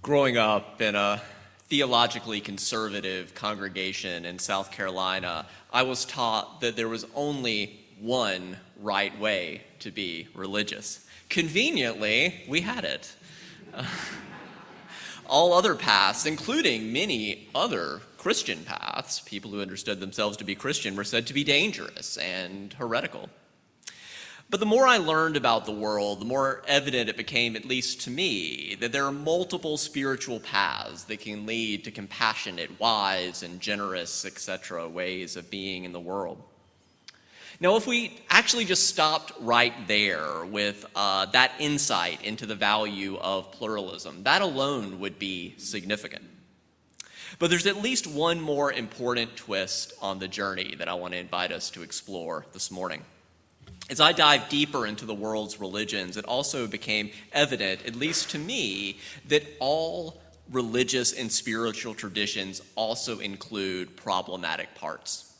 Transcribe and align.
Growing 0.00 0.36
up 0.36 0.80
in 0.80 0.94
a 0.94 1.20
theologically 1.66 2.40
conservative 2.40 3.34
congregation 3.34 4.24
in 4.24 4.38
South 4.38 4.70
Carolina, 4.70 5.44
I 5.72 5.82
was 5.82 6.04
taught 6.04 6.60
that 6.60 6.76
there 6.76 6.88
was 6.88 7.04
only 7.16 7.80
one 8.00 8.56
right 8.80 9.18
way 9.18 9.62
to 9.80 9.90
be 9.90 10.28
religious. 10.34 11.04
Conveniently, 11.28 12.44
we 12.48 12.60
had 12.60 12.84
it. 12.84 13.12
all 15.26 15.52
other 15.52 15.74
paths, 15.74 16.26
including 16.26 16.92
many 16.92 17.48
other 17.54 18.00
Christian 18.18 18.64
paths, 18.64 19.20
people 19.20 19.50
who 19.50 19.60
understood 19.60 19.98
themselves 19.98 20.36
to 20.36 20.44
be 20.44 20.54
Christian, 20.54 20.94
were 20.94 21.04
said 21.04 21.26
to 21.26 21.34
be 21.34 21.42
dangerous 21.42 22.16
and 22.18 22.72
heretical. 22.72 23.28
But 24.50 24.60
the 24.60 24.66
more 24.66 24.86
I 24.86 24.96
learned 24.96 25.36
about 25.36 25.66
the 25.66 25.72
world, 25.72 26.20
the 26.20 26.24
more 26.24 26.62
evident 26.66 27.10
it 27.10 27.18
became, 27.18 27.54
at 27.54 27.66
least 27.66 28.00
to 28.02 28.10
me, 28.10 28.76
that 28.80 28.92
there 28.92 29.04
are 29.04 29.12
multiple 29.12 29.76
spiritual 29.76 30.40
paths 30.40 31.04
that 31.04 31.20
can 31.20 31.44
lead 31.44 31.84
to 31.84 31.90
compassionate, 31.90 32.80
wise, 32.80 33.42
and 33.42 33.60
generous, 33.60 34.24
etc., 34.24 34.88
ways 34.88 35.36
of 35.36 35.50
being 35.50 35.84
in 35.84 35.92
the 35.92 36.00
world. 36.00 36.42
Now, 37.60 37.76
if 37.76 37.86
we 37.86 38.18
actually 38.30 38.64
just 38.64 38.86
stopped 38.86 39.32
right 39.38 39.74
there 39.86 40.46
with 40.46 40.86
uh, 40.96 41.26
that 41.26 41.52
insight 41.58 42.24
into 42.24 42.46
the 42.46 42.54
value 42.54 43.18
of 43.18 43.52
pluralism, 43.52 44.22
that 44.22 44.40
alone 44.40 45.00
would 45.00 45.18
be 45.18 45.56
significant. 45.58 46.24
But 47.38 47.50
there's 47.50 47.66
at 47.66 47.82
least 47.82 48.06
one 48.06 48.40
more 48.40 48.72
important 48.72 49.36
twist 49.36 49.92
on 50.00 50.20
the 50.20 50.28
journey 50.28 50.74
that 50.76 50.88
I 50.88 50.94
want 50.94 51.12
to 51.12 51.18
invite 51.18 51.52
us 51.52 51.68
to 51.70 51.82
explore 51.82 52.46
this 52.54 52.70
morning. 52.70 53.04
As 53.90 54.00
I 54.00 54.12
dive 54.12 54.48
deeper 54.50 54.86
into 54.86 55.06
the 55.06 55.14
world's 55.14 55.58
religions, 55.58 56.16
it 56.18 56.26
also 56.26 56.66
became 56.66 57.10
evident, 57.32 57.86
at 57.86 57.96
least 57.96 58.30
to 58.30 58.38
me, 58.38 58.98
that 59.28 59.44
all 59.60 60.20
religious 60.52 61.12
and 61.12 61.32
spiritual 61.32 61.94
traditions 61.94 62.60
also 62.74 63.18
include 63.18 63.96
problematic 63.96 64.74
parts. 64.74 65.34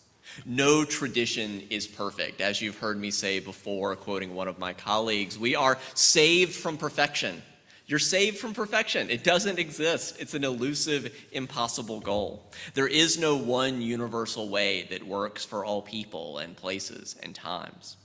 No 0.46 0.84
tradition 0.84 1.62
is 1.70 1.86
perfect. 1.86 2.41
As 2.41 2.60
you've 2.62 2.78
heard 2.78 2.98
me 2.98 3.10
say 3.10 3.41
before, 3.41 3.96
quoting 3.96 4.34
one 4.34 4.48
of 4.48 4.58
my 4.58 4.72
colleagues, 4.72 5.38
we 5.38 5.54
are 5.54 5.78
saved 5.94 6.54
from 6.54 6.78
perfection. 6.78 7.42
You're 7.86 7.98
saved 7.98 8.38
from 8.38 8.52
perfection. 8.52 9.08
It 9.08 9.24
doesn't 9.24 9.58
exist. 9.58 10.16
It's 10.20 10.34
an 10.34 10.44
elusive, 10.44 11.14
impossible 11.32 12.00
goal. 12.00 12.44
There 12.74 12.86
is 12.86 13.19
no 13.19 13.36
one 13.36 13.80
universal 13.80 14.48
way 14.50 14.86
that 14.91 15.06
works 15.06 15.44
for 15.44 15.64
all 15.64 15.80
people 15.80 16.38
and 16.38 16.54
places 16.54 17.16
and 17.22 17.34
times. 17.34 17.96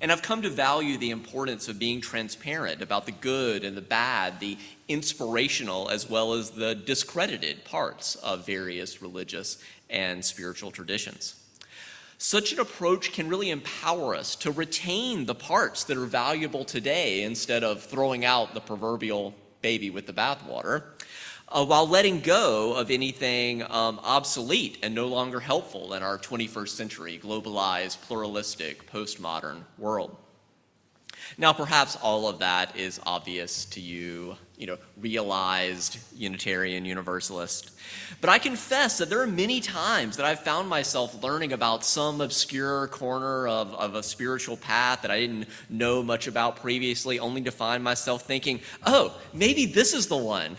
And 0.00 0.10
I've 0.10 0.22
come 0.22 0.42
to 0.42 0.50
value 0.50 0.98
the 0.98 1.10
importance 1.10 1.68
of 1.68 1.78
being 1.78 2.00
transparent 2.00 2.82
about 2.82 3.06
the 3.06 3.12
good 3.12 3.64
and 3.64 3.76
the 3.76 3.82
bad, 3.82 4.40
the 4.40 4.58
inspirational 4.88 5.88
as 5.88 6.08
well 6.08 6.34
as 6.34 6.50
the 6.50 6.74
discredited 6.74 7.64
parts 7.64 8.16
of 8.16 8.46
various 8.46 9.00
religious 9.00 9.58
and 9.88 10.24
spiritual 10.24 10.70
traditions. 10.70 11.36
Such 12.18 12.52
an 12.52 12.60
approach 12.60 13.12
can 13.12 13.28
really 13.28 13.50
empower 13.50 14.14
us 14.14 14.34
to 14.36 14.50
retain 14.50 15.26
the 15.26 15.34
parts 15.34 15.84
that 15.84 15.96
are 15.96 16.06
valuable 16.06 16.64
today 16.64 17.22
instead 17.22 17.64
of 17.64 17.82
throwing 17.82 18.24
out 18.24 18.54
the 18.54 18.60
proverbial 18.60 19.34
baby 19.60 19.90
with 19.90 20.06
the 20.06 20.12
bathwater 20.12 20.84
uh, 21.48 21.64
while 21.64 21.86
letting 21.86 22.20
go 22.20 22.74
of 22.74 22.90
anything 22.90 23.62
um, 23.62 24.00
obsolete 24.02 24.78
and 24.82 24.94
no 24.94 25.06
longer 25.06 25.40
helpful 25.40 25.94
in 25.94 26.02
our 26.02 26.18
21st 26.18 26.68
century 26.68 27.20
globalized, 27.22 28.00
pluralistic, 28.02 28.90
postmodern 28.90 29.62
world. 29.78 30.16
Now, 31.38 31.52
perhaps 31.52 31.96
all 31.96 32.28
of 32.28 32.38
that 32.40 32.76
is 32.76 33.00
obvious 33.06 33.64
to 33.66 33.80
you, 33.80 34.36
you 34.56 34.66
know, 34.66 34.78
realized 34.98 35.98
Unitarian 36.14 36.84
Universalist. 36.84 37.72
But 38.20 38.30
I 38.30 38.38
confess 38.38 38.98
that 38.98 39.10
there 39.10 39.20
are 39.20 39.26
many 39.26 39.60
times 39.60 40.16
that 40.16 40.26
I've 40.26 40.40
found 40.40 40.68
myself 40.68 41.22
learning 41.22 41.52
about 41.52 41.84
some 41.84 42.20
obscure 42.20 42.88
corner 42.88 43.48
of, 43.48 43.74
of 43.74 43.94
a 43.94 44.02
spiritual 44.02 44.56
path 44.56 45.02
that 45.02 45.10
I 45.10 45.20
didn't 45.20 45.48
know 45.68 46.02
much 46.02 46.26
about 46.26 46.56
previously, 46.56 47.18
only 47.18 47.42
to 47.42 47.50
find 47.50 47.82
myself 47.82 48.22
thinking, 48.22 48.60
oh, 48.86 49.18
maybe 49.32 49.66
this 49.66 49.94
is 49.94 50.06
the 50.06 50.16
one. 50.16 50.56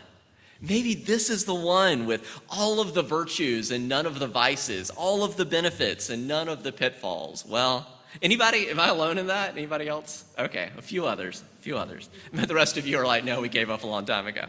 Maybe 0.62 0.96
this 0.96 1.30
is 1.30 1.46
the 1.46 1.56
one 1.56 2.06
with 2.06 2.42
all 2.50 2.80
of 2.80 2.94
the 2.94 3.04
virtues 3.04 3.72
and 3.72 3.90
none 3.90 4.06
of 4.06 4.20
the 4.20 4.28
vices, 4.28 4.90
all 4.90 5.24
of 5.24 5.36
the 5.36 5.46
benefits 5.46 6.10
and 6.10 6.28
none 6.28 6.48
of 6.48 6.64
the 6.64 6.72
pitfalls. 6.72 7.46
Well, 7.46 7.88
anybody, 8.22 8.70
am 8.70 8.80
I 8.80 8.88
alone 8.88 9.18
in 9.18 9.28
that? 9.28 9.52
Anybody 9.58 9.88
else? 9.88 10.24
Okay, 10.40 10.70
a 10.78 10.82
few 10.82 11.06
others, 11.06 11.44
a 11.60 11.62
few 11.62 11.78
others. 11.78 12.10
But 12.34 12.48
the 12.48 12.56
rest 12.56 12.78
of 12.78 12.88
you 12.88 12.98
are 13.00 13.06
like, 13.06 13.24
no, 13.24 13.42
we 13.42 13.50
gave 13.50 13.70
up 13.70 13.84
a 13.84 13.88
long 13.88 14.06
time 14.06 14.28
ago. 14.28 14.46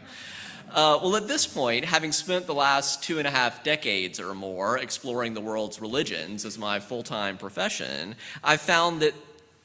Uh, 0.70 0.98
well, 1.02 1.16
at 1.16 1.28
this 1.28 1.46
point, 1.46 1.84
having 1.84 2.12
spent 2.12 2.46
the 2.46 2.54
last 2.54 3.02
two 3.02 3.18
and 3.18 3.26
a 3.26 3.30
half 3.30 3.62
decades 3.62 4.18
or 4.18 4.34
more 4.34 4.78
exploring 4.78 5.32
the 5.34 5.40
world's 5.40 5.80
religions 5.80 6.44
as 6.44 6.58
my 6.58 6.80
full 6.80 7.02
time 7.02 7.38
profession, 7.38 8.14
I've 8.42 8.60
found 8.60 9.02
that, 9.02 9.14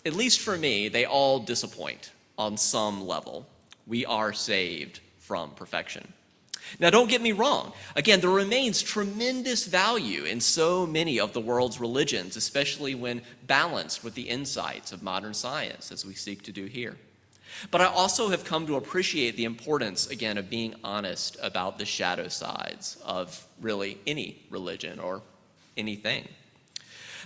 at 0.06 0.14
least 0.14 0.40
for 0.40 0.58
me, 0.58 0.90
they 0.90 1.06
all 1.06 1.40
disappoint 1.40 2.12
on 2.38 2.58
some 2.58 3.08
level. 3.08 3.48
We 3.88 4.06
are 4.06 4.32
saved 4.32 5.00
from 5.20 5.52
perfection. 5.52 6.14
Now, 6.80 6.90
don't 6.90 7.10
get 7.10 7.22
me 7.22 7.32
wrong. 7.32 7.74
Again, 7.96 8.22
there 8.22 8.30
remains 8.30 8.82
tremendous 8.82 9.66
value 9.66 10.24
in 10.24 10.40
so 10.40 10.86
many 10.86 11.20
of 11.20 11.34
the 11.34 11.42
world's 11.42 11.80
religions, 11.80 12.36
especially 12.36 12.96
when 12.96 13.22
balanced 13.46 14.04
with 14.04 14.16
the 14.16 14.30
insights 14.30 14.92
of 14.92 15.04
modern 15.04 15.34
science, 15.34 15.92
as 15.92 16.06
we 16.06 16.14
seek 16.14 16.44
to 16.44 16.52
do 16.52 16.66
here. 16.66 16.98
But 17.70 17.82
I 17.82 17.86
also 17.86 18.30
have 18.30 18.46
come 18.46 18.66
to 18.68 18.78
appreciate 18.78 19.36
the 19.36 19.44
importance, 19.44 20.08
again, 20.08 20.38
of 20.38 20.50
being 20.50 20.76
honest 20.84 21.38
about 21.42 21.78
the 21.78 21.86
shadow 21.86 22.30
sides 22.30 22.98
of 23.06 23.46
really 23.60 23.98
any 24.08 24.46
religion 24.50 25.00
or 25.00 25.22
anything. 25.76 26.28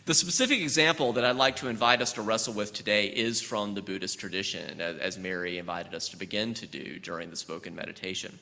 The 0.05 0.13
specific 0.13 0.61
example 0.61 1.13
that 1.13 1.25
I'd 1.25 1.35
like 1.35 1.55
to 1.57 1.67
invite 1.67 2.01
us 2.01 2.13
to 2.13 2.21
wrestle 2.21 2.53
with 2.53 2.73
today 2.73 3.07
is 3.07 3.41
from 3.41 3.73
the 3.73 3.81
Buddhist 3.81 4.19
tradition, 4.19 4.81
as 4.81 5.17
Mary 5.17 5.57
invited 5.57 5.95
us 5.95 6.09
to 6.09 6.17
begin 6.17 6.53
to 6.55 6.67
do 6.67 6.99
during 6.99 7.29
the 7.29 7.35
spoken 7.35 7.75
meditation. 7.75 8.37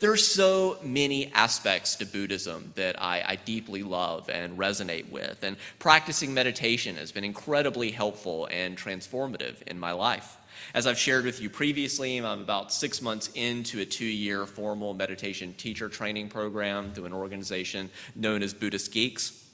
There 0.00 0.12
are 0.12 0.16
so 0.16 0.78
many 0.82 1.32
aspects 1.32 1.96
to 1.96 2.06
Buddhism 2.06 2.72
that 2.76 3.00
I, 3.00 3.22
I, 3.26 3.36
deeply 3.36 3.82
love 3.82 4.28
and 4.28 4.58
resonate 4.58 5.10
with, 5.10 5.42
and 5.42 5.56
practicing 5.78 6.34
meditation 6.34 6.96
has 6.96 7.12
been 7.12 7.24
incredibly 7.24 7.90
helpful 7.90 8.48
and 8.50 8.76
transformative 8.76 9.62
in 9.62 9.78
my 9.78 9.92
life. 9.92 10.36
As 10.74 10.86
I've 10.86 10.98
shared 10.98 11.24
with 11.24 11.40
you 11.40 11.48
previously, 11.48 12.18
I'm 12.18 12.40
about 12.40 12.72
six 12.72 13.00
months 13.00 13.30
into 13.34 13.80
a 13.80 13.86
two 13.86 14.04
year 14.04 14.46
formal 14.46 14.94
meditation 14.94 15.54
teacher 15.54 15.88
training 15.88 16.28
program 16.28 16.92
through 16.92 17.06
an 17.06 17.12
organization 17.12 17.90
known 18.14 18.42
as 18.42 18.52
Buddhist 18.52 18.92
Geeks. 18.92 19.47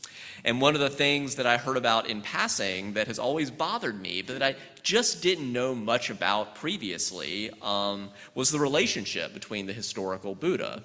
And 0.44 0.60
one 0.60 0.74
of 0.74 0.80
the 0.80 0.90
things 0.90 1.36
that 1.36 1.46
I 1.46 1.56
heard 1.56 1.78
about 1.78 2.06
in 2.06 2.20
passing 2.20 2.92
that 2.94 3.06
has 3.06 3.18
always 3.18 3.50
bothered 3.50 3.98
me, 4.00 4.20
but 4.20 4.38
that 4.38 4.42
I 4.42 4.56
just 4.82 5.22
didn't 5.22 5.50
know 5.50 5.74
much 5.74 6.10
about 6.10 6.54
previously, 6.54 7.50
um, 7.62 8.10
was 8.34 8.50
the 8.50 8.58
relationship 8.58 9.32
between 9.32 9.66
the 9.66 9.72
historical 9.72 10.34
Buddha 10.34 10.82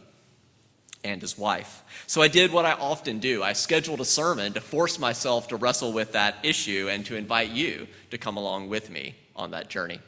and 1.04 1.22
his 1.22 1.38
wife. 1.38 1.84
So 2.08 2.22
I 2.22 2.30
did 2.30 2.54
what 2.54 2.66
I 2.66 2.72
often 2.74 3.20
do. 3.20 3.44
I 3.44 3.54
scheduled 3.54 4.00
a 4.00 4.06
sermon 4.06 4.54
to 4.54 4.62
force 4.62 4.98
myself 4.98 5.50
to 5.50 5.58
wrestle 5.58 5.92
with 5.92 6.14
that 6.14 6.36
issue 6.44 6.88
and 6.90 7.06
to 7.06 7.16
invite 7.16 7.50
you 7.50 7.88
to 8.12 8.18
come 8.18 8.38
along 8.38 8.70
with 8.70 8.90
me 8.90 9.16
on 9.36 9.52
that 9.52 9.70
journey. 9.70 10.00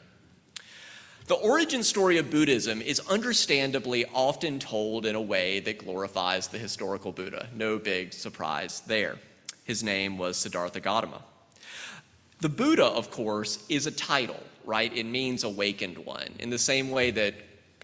The 1.26 1.34
origin 1.34 1.82
story 1.82 2.18
of 2.18 2.30
Buddhism 2.30 2.82
is 2.82 3.00
understandably 3.00 4.06
often 4.12 4.58
told 4.58 5.06
in 5.06 5.14
a 5.14 5.20
way 5.20 5.60
that 5.60 5.78
glorifies 5.78 6.48
the 6.48 6.58
historical 6.58 7.12
Buddha. 7.12 7.48
No 7.54 7.78
big 7.78 8.12
surprise 8.12 8.80
there. 8.86 9.18
His 9.64 9.82
name 9.82 10.18
was 10.18 10.36
Siddhartha 10.36 10.80
Gautama. 10.80 11.22
The 12.40 12.48
Buddha, 12.48 12.86
of 12.86 13.10
course, 13.10 13.64
is 13.68 13.86
a 13.86 13.92
title, 13.92 14.40
right? 14.64 14.94
It 14.96 15.04
means 15.04 15.44
awakened 15.44 15.98
one. 15.98 16.28
In 16.40 16.50
the 16.50 16.58
same 16.58 16.90
way 16.90 17.12
that 17.12 17.34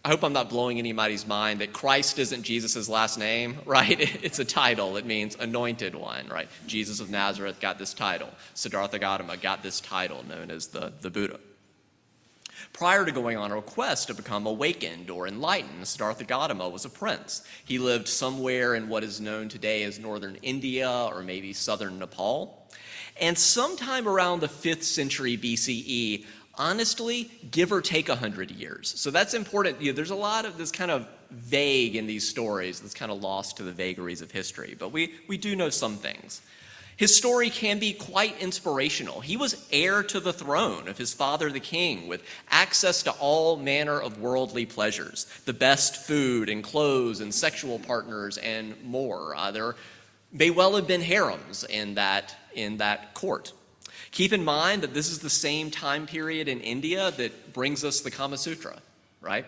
I 0.04 0.08
hope 0.08 0.22
I'm 0.22 0.32
not 0.32 0.48
blowing 0.48 0.78
anybody's 0.78 1.26
mind 1.26 1.60
that 1.60 1.72
Christ 1.72 2.18
isn't 2.18 2.42
Jesus' 2.42 2.88
last 2.88 3.18
name, 3.18 3.58
right? 3.66 3.98
It's 4.24 4.38
a 4.38 4.44
title. 4.44 4.96
It 4.96 5.06
means 5.06 5.36
anointed 5.36 5.94
one, 5.94 6.28
right? 6.28 6.48
Jesus 6.66 7.00
of 7.00 7.10
Nazareth 7.10 7.60
got 7.60 7.78
this 7.78 7.94
title. 7.94 8.30
Siddhartha 8.54 8.98
Gautama 8.98 9.36
got 9.36 9.62
this 9.62 9.80
title 9.80 10.24
known 10.28 10.50
as 10.50 10.68
the, 10.68 10.92
the 11.00 11.10
Buddha. 11.10 11.38
Prior 12.78 13.04
to 13.04 13.10
going 13.10 13.36
on 13.36 13.50
a 13.50 13.60
quest 13.60 14.06
to 14.06 14.14
become 14.14 14.46
awakened 14.46 15.10
or 15.10 15.26
enlightened, 15.26 15.84
Siddhartha 15.84 16.22
Gautama 16.22 16.68
was 16.68 16.84
a 16.84 16.88
prince. 16.88 17.42
He 17.64 17.76
lived 17.76 18.06
somewhere 18.06 18.76
in 18.76 18.88
what 18.88 19.02
is 19.02 19.20
known 19.20 19.48
today 19.48 19.82
as 19.82 19.98
northern 19.98 20.36
India 20.42 20.88
or 20.88 21.24
maybe 21.24 21.52
southern 21.52 21.98
Nepal. 21.98 22.70
And 23.20 23.36
sometime 23.36 24.06
around 24.06 24.38
the 24.38 24.46
5th 24.46 24.84
century 24.84 25.36
BCE, 25.36 26.24
honestly, 26.54 27.32
give 27.50 27.72
or 27.72 27.80
take 27.80 28.06
100 28.06 28.52
years. 28.52 28.94
So 28.96 29.10
that's 29.10 29.34
important. 29.34 29.82
You 29.82 29.90
know, 29.90 29.96
there's 29.96 30.10
a 30.10 30.14
lot 30.14 30.44
of 30.44 30.56
this 30.56 30.70
kind 30.70 30.92
of 30.92 31.08
vague 31.32 31.96
in 31.96 32.06
these 32.06 32.28
stories 32.28 32.78
that's 32.78 32.94
kind 32.94 33.10
of 33.10 33.20
lost 33.20 33.56
to 33.56 33.64
the 33.64 33.72
vagaries 33.72 34.22
of 34.22 34.30
history, 34.30 34.76
but 34.78 34.92
we, 34.92 35.14
we 35.26 35.36
do 35.36 35.56
know 35.56 35.68
some 35.68 35.96
things. 35.96 36.42
His 36.98 37.16
story 37.16 37.48
can 37.48 37.78
be 37.78 37.92
quite 37.92 38.40
inspirational. 38.40 39.20
He 39.20 39.36
was 39.36 39.64
heir 39.70 40.02
to 40.02 40.18
the 40.18 40.32
throne 40.32 40.88
of 40.88 40.98
his 40.98 41.14
father, 41.14 41.48
the 41.48 41.60
king, 41.60 42.08
with 42.08 42.24
access 42.50 43.04
to 43.04 43.12
all 43.12 43.56
manner 43.56 44.00
of 44.00 44.20
worldly 44.20 44.66
pleasures 44.66 45.26
the 45.44 45.52
best 45.52 45.94
food 45.94 46.48
and 46.48 46.62
clothes 46.62 47.20
and 47.20 47.32
sexual 47.32 47.78
partners 47.78 48.36
and 48.36 48.82
more. 48.84 49.36
Uh, 49.36 49.52
there 49.52 49.76
may 50.32 50.50
well 50.50 50.74
have 50.74 50.88
been 50.88 51.00
harems 51.00 51.62
in 51.62 51.94
that, 51.94 52.34
in 52.52 52.78
that 52.78 53.14
court. 53.14 53.52
Keep 54.10 54.32
in 54.32 54.42
mind 54.42 54.82
that 54.82 54.92
this 54.92 55.08
is 55.08 55.20
the 55.20 55.30
same 55.30 55.70
time 55.70 56.04
period 56.04 56.48
in 56.48 56.60
India 56.60 57.12
that 57.12 57.52
brings 57.52 57.84
us 57.84 58.00
the 58.00 58.10
Kama 58.10 58.38
Sutra, 58.38 58.76
right? 59.20 59.46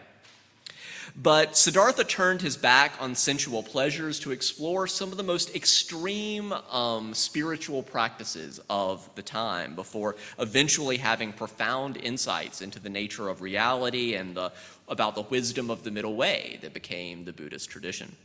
But 1.16 1.56
Siddhartha 1.56 2.04
turned 2.04 2.42
his 2.42 2.56
back 2.56 2.94
on 3.00 3.14
sensual 3.14 3.62
pleasures 3.62 4.20
to 4.20 4.32
explore 4.32 4.86
some 4.86 5.10
of 5.10 5.16
the 5.16 5.22
most 5.22 5.54
extreme 5.54 6.52
um, 6.52 7.14
spiritual 7.14 7.82
practices 7.82 8.60
of 8.70 9.08
the 9.14 9.22
time 9.22 9.74
before 9.74 10.16
eventually 10.38 10.98
having 10.98 11.32
profound 11.32 11.96
insights 11.96 12.62
into 12.62 12.80
the 12.80 12.90
nature 12.90 13.28
of 13.28 13.40
reality 13.40 14.14
and 14.14 14.36
the, 14.36 14.52
about 14.88 15.14
the 15.14 15.22
wisdom 15.22 15.70
of 15.70 15.84
the 15.84 15.90
middle 15.90 16.16
way 16.16 16.58
that 16.62 16.74
became 16.74 17.24
the 17.24 17.32
Buddhist 17.32 17.70
tradition. 17.70 18.16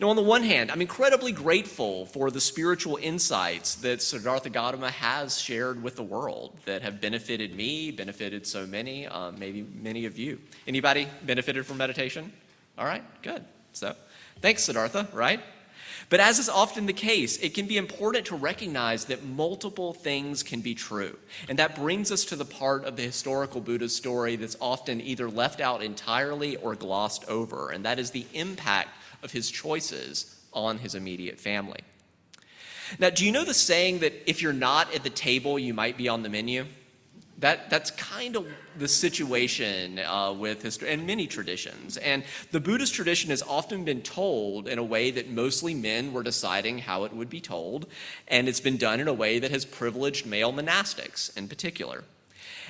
Now, 0.00 0.08
on 0.08 0.16
the 0.16 0.22
one 0.22 0.42
hand, 0.42 0.70
I'm 0.70 0.80
incredibly 0.80 1.32
grateful 1.32 2.06
for 2.06 2.30
the 2.30 2.40
spiritual 2.40 2.96
insights 2.96 3.74
that 3.76 4.00
Siddhartha 4.00 4.50
Gautama 4.50 4.90
has 4.90 5.38
shared 5.38 5.82
with 5.82 5.96
the 5.96 6.02
world 6.02 6.58
that 6.64 6.82
have 6.82 7.00
benefited 7.00 7.54
me, 7.54 7.90
benefited 7.90 8.46
so 8.46 8.66
many, 8.66 9.06
uh, 9.06 9.32
maybe 9.32 9.62
many 9.62 10.06
of 10.06 10.18
you. 10.18 10.38
Anybody 10.66 11.08
benefited 11.24 11.66
from 11.66 11.76
meditation? 11.76 12.32
All 12.78 12.86
right, 12.86 13.02
good. 13.22 13.44
So, 13.72 13.94
thanks, 14.40 14.64
Siddhartha, 14.64 15.08
right? 15.12 15.40
But 16.08 16.20
as 16.20 16.38
is 16.38 16.48
often 16.48 16.86
the 16.86 16.92
case, 16.92 17.38
it 17.38 17.54
can 17.54 17.66
be 17.66 17.76
important 17.76 18.26
to 18.26 18.36
recognize 18.36 19.06
that 19.06 19.24
multiple 19.24 19.94
things 19.94 20.42
can 20.42 20.60
be 20.60 20.74
true. 20.74 21.18
And 21.48 21.58
that 21.58 21.74
brings 21.74 22.10
us 22.12 22.24
to 22.26 22.36
the 22.36 22.44
part 22.44 22.84
of 22.84 22.96
the 22.96 23.02
historical 23.02 23.60
Buddha 23.60 23.88
story 23.88 24.36
that's 24.36 24.56
often 24.60 25.00
either 25.00 25.30
left 25.30 25.60
out 25.60 25.82
entirely 25.82 26.56
or 26.56 26.74
glossed 26.74 27.24
over, 27.28 27.70
and 27.70 27.84
that 27.84 27.98
is 27.98 28.10
the 28.10 28.26
impact 28.34 28.90
of 29.22 29.32
his 29.32 29.50
choices 29.50 30.40
on 30.52 30.78
his 30.78 30.94
immediate 30.94 31.38
family. 31.38 31.80
Now, 32.98 33.10
do 33.10 33.24
you 33.24 33.32
know 33.32 33.44
the 33.44 33.54
saying 33.54 34.00
that 34.00 34.12
if 34.28 34.42
you're 34.42 34.52
not 34.52 34.94
at 34.94 35.02
the 35.02 35.10
table, 35.10 35.58
you 35.58 35.72
might 35.72 35.96
be 35.96 36.08
on 36.08 36.22
the 36.22 36.28
menu? 36.28 36.66
That, 37.38 37.70
that's 37.70 37.90
kind 37.92 38.36
of 38.36 38.46
the 38.78 38.86
situation 38.86 39.98
uh, 39.98 40.32
with 40.32 40.62
history 40.62 40.90
and 40.90 41.06
many 41.06 41.26
traditions. 41.26 41.96
And 41.96 42.22
the 42.52 42.60
Buddhist 42.60 42.94
tradition 42.94 43.30
has 43.30 43.42
often 43.42 43.84
been 43.84 44.02
told 44.02 44.68
in 44.68 44.78
a 44.78 44.84
way 44.84 45.10
that 45.10 45.28
mostly 45.28 45.74
men 45.74 46.12
were 46.12 46.22
deciding 46.22 46.78
how 46.78 47.02
it 47.04 47.12
would 47.12 47.28
be 47.28 47.40
told, 47.40 47.86
and 48.28 48.48
it's 48.48 48.60
been 48.60 48.76
done 48.76 49.00
in 49.00 49.08
a 49.08 49.12
way 49.12 49.40
that 49.40 49.50
has 49.50 49.64
privileged 49.64 50.24
male 50.24 50.52
monastics 50.52 51.36
in 51.36 51.48
particular. 51.48 52.04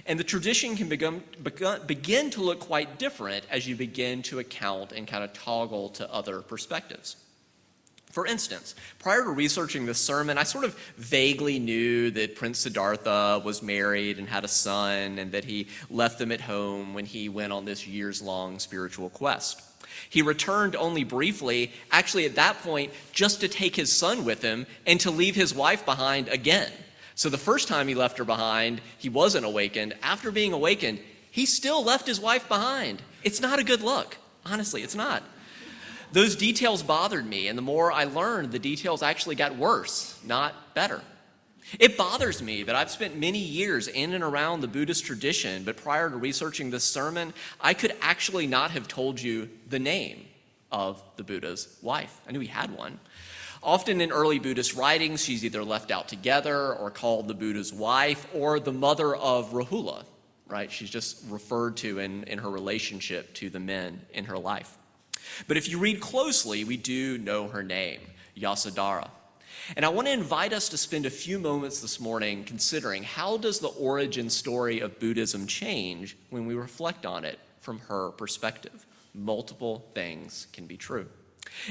And 0.06 0.18
the 0.18 0.24
tradition 0.24 0.76
can 0.76 0.88
begin, 0.88 1.22
begin 1.86 2.30
to 2.30 2.42
look 2.42 2.60
quite 2.60 2.98
different 2.98 3.44
as 3.50 3.66
you 3.66 3.76
begin 3.76 4.22
to 4.22 4.38
account 4.38 4.92
and 4.92 5.06
kind 5.06 5.24
of 5.24 5.32
toggle 5.32 5.90
to 5.90 6.12
other 6.12 6.40
perspectives. 6.40 7.16
For 8.12 8.26
instance, 8.26 8.74
prior 8.98 9.24
to 9.24 9.30
researching 9.30 9.86
this 9.86 9.98
sermon, 9.98 10.36
I 10.36 10.42
sort 10.42 10.66
of 10.66 10.78
vaguely 10.98 11.58
knew 11.58 12.10
that 12.10 12.36
Prince 12.36 12.58
Siddhartha 12.58 13.40
was 13.42 13.62
married 13.62 14.18
and 14.18 14.28
had 14.28 14.44
a 14.44 14.48
son, 14.48 15.18
and 15.18 15.32
that 15.32 15.46
he 15.46 15.68
left 15.88 16.18
them 16.18 16.30
at 16.30 16.42
home 16.42 16.92
when 16.92 17.06
he 17.06 17.30
went 17.30 17.54
on 17.54 17.64
this 17.64 17.86
years 17.86 18.20
long 18.20 18.58
spiritual 18.58 19.08
quest. 19.08 19.62
He 20.10 20.20
returned 20.20 20.76
only 20.76 21.04
briefly, 21.04 21.72
actually, 21.90 22.26
at 22.26 22.34
that 22.34 22.62
point, 22.62 22.92
just 23.12 23.40
to 23.40 23.48
take 23.48 23.76
his 23.76 23.90
son 23.90 24.26
with 24.26 24.42
him 24.42 24.66
and 24.86 25.00
to 25.00 25.10
leave 25.10 25.34
his 25.34 25.54
wife 25.54 25.86
behind 25.86 26.28
again. 26.28 26.70
So 27.14 27.28
the 27.28 27.38
first 27.38 27.68
time 27.68 27.88
he 27.88 27.94
left 27.94 28.18
her 28.18 28.24
behind, 28.24 28.80
he 28.98 29.08
wasn't 29.08 29.44
awakened. 29.44 29.94
After 30.02 30.30
being 30.30 30.52
awakened, 30.52 31.00
he 31.30 31.46
still 31.46 31.84
left 31.84 32.06
his 32.06 32.20
wife 32.20 32.48
behind. 32.48 33.02
It's 33.22 33.40
not 33.40 33.58
a 33.58 33.64
good 33.64 33.82
look. 33.82 34.16
Honestly, 34.44 34.82
it's 34.82 34.94
not. 34.94 35.22
Those 36.12 36.36
details 36.36 36.82
bothered 36.82 37.26
me, 37.26 37.48
and 37.48 37.56
the 37.56 37.62
more 37.62 37.90
I 37.90 38.04
learned, 38.04 38.52
the 38.52 38.58
details 38.58 39.02
actually 39.02 39.34
got 39.34 39.56
worse, 39.56 40.18
not 40.24 40.74
better. 40.74 41.00
It 41.78 41.96
bothers 41.96 42.42
me 42.42 42.64
that 42.64 42.74
I've 42.74 42.90
spent 42.90 43.16
many 43.16 43.38
years 43.38 43.88
in 43.88 44.12
and 44.12 44.22
around 44.22 44.60
the 44.60 44.68
Buddhist 44.68 45.06
tradition, 45.06 45.64
but 45.64 45.76
prior 45.76 46.10
to 46.10 46.16
researching 46.16 46.70
this 46.70 46.84
sermon, 46.84 47.32
I 47.60 47.72
could 47.72 47.96
actually 48.02 48.46
not 48.46 48.72
have 48.72 48.88
told 48.88 49.20
you 49.20 49.48
the 49.70 49.78
name 49.78 50.26
of 50.70 51.02
the 51.16 51.22
Buddha's 51.22 51.78
wife. 51.80 52.20
I 52.28 52.32
knew 52.32 52.40
he 52.40 52.46
had 52.46 52.76
one. 52.76 52.98
Often 53.62 54.00
in 54.00 54.10
early 54.10 54.40
Buddhist 54.40 54.74
writings, 54.74 55.24
she's 55.24 55.44
either 55.44 55.62
left 55.62 55.92
out 55.92 56.08
together 56.08 56.74
or 56.74 56.90
called 56.90 57.28
the 57.28 57.34
Buddha's 57.34 57.72
wife 57.72 58.26
or 58.34 58.58
the 58.58 58.72
mother 58.72 59.14
of 59.14 59.52
Rahula, 59.52 60.04
right? 60.48 60.70
She's 60.70 60.90
just 60.90 61.22
referred 61.28 61.76
to 61.78 62.00
in, 62.00 62.24
in 62.24 62.38
her 62.38 62.50
relationship 62.50 63.32
to 63.34 63.50
the 63.50 63.60
men 63.60 64.00
in 64.12 64.24
her 64.24 64.38
life. 64.38 64.76
But 65.46 65.56
if 65.56 65.68
you 65.68 65.78
read 65.78 66.00
closely, 66.00 66.64
we 66.64 66.76
do 66.76 67.18
know 67.18 67.46
her 67.48 67.62
name, 67.62 68.00
Yasodhara. 68.36 69.08
And 69.76 69.84
I 69.84 69.90
want 69.90 70.08
to 70.08 70.12
invite 70.12 70.52
us 70.52 70.68
to 70.70 70.76
spend 70.76 71.06
a 71.06 71.10
few 71.10 71.38
moments 71.38 71.80
this 71.80 72.00
morning 72.00 72.42
considering 72.42 73.04
how 73.04 73.36
does 73.36 73.60
the 73.60 73.68
origin 73.68 74.28
story 74.28 74.80
of 74.80 74.98
Buddhism 74.98 75.46
change 75.46 76.16
when 76.30 76.46
we 76.46 76.54
reflect 76.54 77.06
on 77.06 77.24
it 77.24 77.38
from 77.60 77.78
her 77.80 78.10
perspective. 78.10 78.86
Multiple 79.14 79.86
things 79.94 80.48
can 80.52 80.66
be 80.66 80.76
true. 80.76 81.06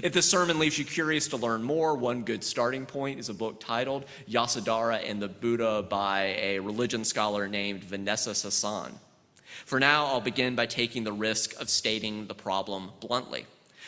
If 0.01 0.13
this 0.13 0.29
sermon 0.29 0.57
leaves 0.57 0.79
you 0.79 0.85
curious 0.85 1.27
to 1.29 1.37
learn 1.37 1.63
more, 1.63 1.95
one 1.95 2.23
good 2.23 2.43
starting 2.43 2.85
point 2.85 3.19
is 3.19 3.27
a 3.27 3.33
book 3.33 3.59
titled 3.59 4.05
Yasodhara 4.29 5.09
and 5.09 5.21
the 5.21 5.27
Buddha 5.27 5.83
by 5.83 6.35
a 6.39 6.59
religion 6.59 7.03
scholar 7.03 7.47
named 7.47 7.83
Vanessa 7.83 8.31
Sasson. 8.31 8.91
For 9.65 9.81
now, 9.81 10.05
I'll 10.05 10.21
begin 10.21 10.55
by 10.55 10.65
taking 10.65 11.03
the 11.03 11.11
risk 11.11 11.59
of 11.59 11.69
stating 11.69 12.27
the 12.27 12.33
problem 12.33 12.91
bluntly. 13.01 13.45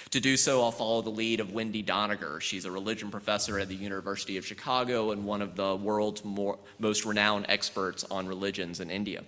To 0.09 0.19
do 0.19 0.35
so, 0.35 0.61
I'll 0.61 0.71
follow 0.71 1.01
the 1.01 1.09
lead 1.09 1.39
of 1.39 1.53
Wendy 1.53 1.81
Doniger. 1.81 2.41
She's 2.41 2.65
a 2.65 2.71
religion 2.71 3.09
professor 3.09 3.57
at 3.57 3.69
the 3.69 3.75
University 3.75 4.35
of 4.35 4.45
Chicago 4.45 5.11
and 5.11 5.25
one 5.25 5.41
of 5.41 5.55
the 5.55 5.75
world's 5.75 6.25
more, 6.25 6.59
most 6.79 7.05
renowned 7.05 7.45
experts 7.47 8.03
on 8.11 8.27
religions 8.27 8.81
in 8.81 8.91
India. 8.91 9.23